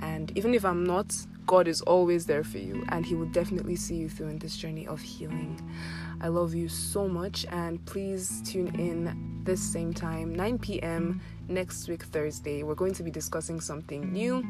and 0.00 0.36
even 0.36 0.52
if 0.52 0.64
I'm 0.64 0.82
not, 0.82 1.14
God 1.50 1.66
is 1.66 1.80
always 1.80 2.26
there 2.26 2.44
for 2.44 2.58
you, 2.58 2.84
and 2.90 3.04
He 3.04 3.16
will 3.16 3.26
definitely 3.26 3.74
see 3.74 3.96
you 3.96 4.08
through 4.08 4.28
in 4.28 4.38
this 4.38 4.56
journey 4.56 4.86
of 4.86 5.00
healing. 5.00 5.60
I 6.20 6.28
love 6.28 6.54
you 6.54 6.68
so 6.68 7.08
much, 7.08 7.44
and 7.50 7.84
please 7.86 8.40
tune 8.46 8.72
in 8.78 9.42
this 9.42 9.60
same 9.60 9.92
time, 9.92 10.32
9 10.32 10.60
p.m. 10.60 11.20
next 11.48 11.88
week, 11.88 12.04
Thursday. 12.04 12.62
We're 12.62 12.76
going 12.76 12.94
to 12.94 13.02
be 13.02 13.10
discussing 13.10 13.60
something 13.60 14.12
new, 14.12 14.44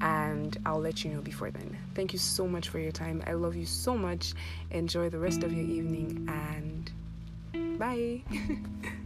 and 0.00 0.58
I'll 0.66 0.80
let 0.80 1.04
you 1.04 1.12
know 1.12 1.20
before 1.20 1.52
then. 1.52 1.78
Thank 1.94 2.12
you 2.12 2.18
so 2.18 2.48
much 2.48 2.70
for 2.70 2.80
your 2.80 2.90
time. 2.90 3.22
I 3.24 3.34
love 3.34 3.54
you 3.54 3.64
so 3.64 3.96
much. 3.96 4.34
Enjoy 4.72 5.08
the 5.08 5.20
rest 5.20 5.44
of 5.44 5.52
your 5.52 5.64
evening, 5.64 6.28
and 6.28 7.78
bye. 7.78 8.22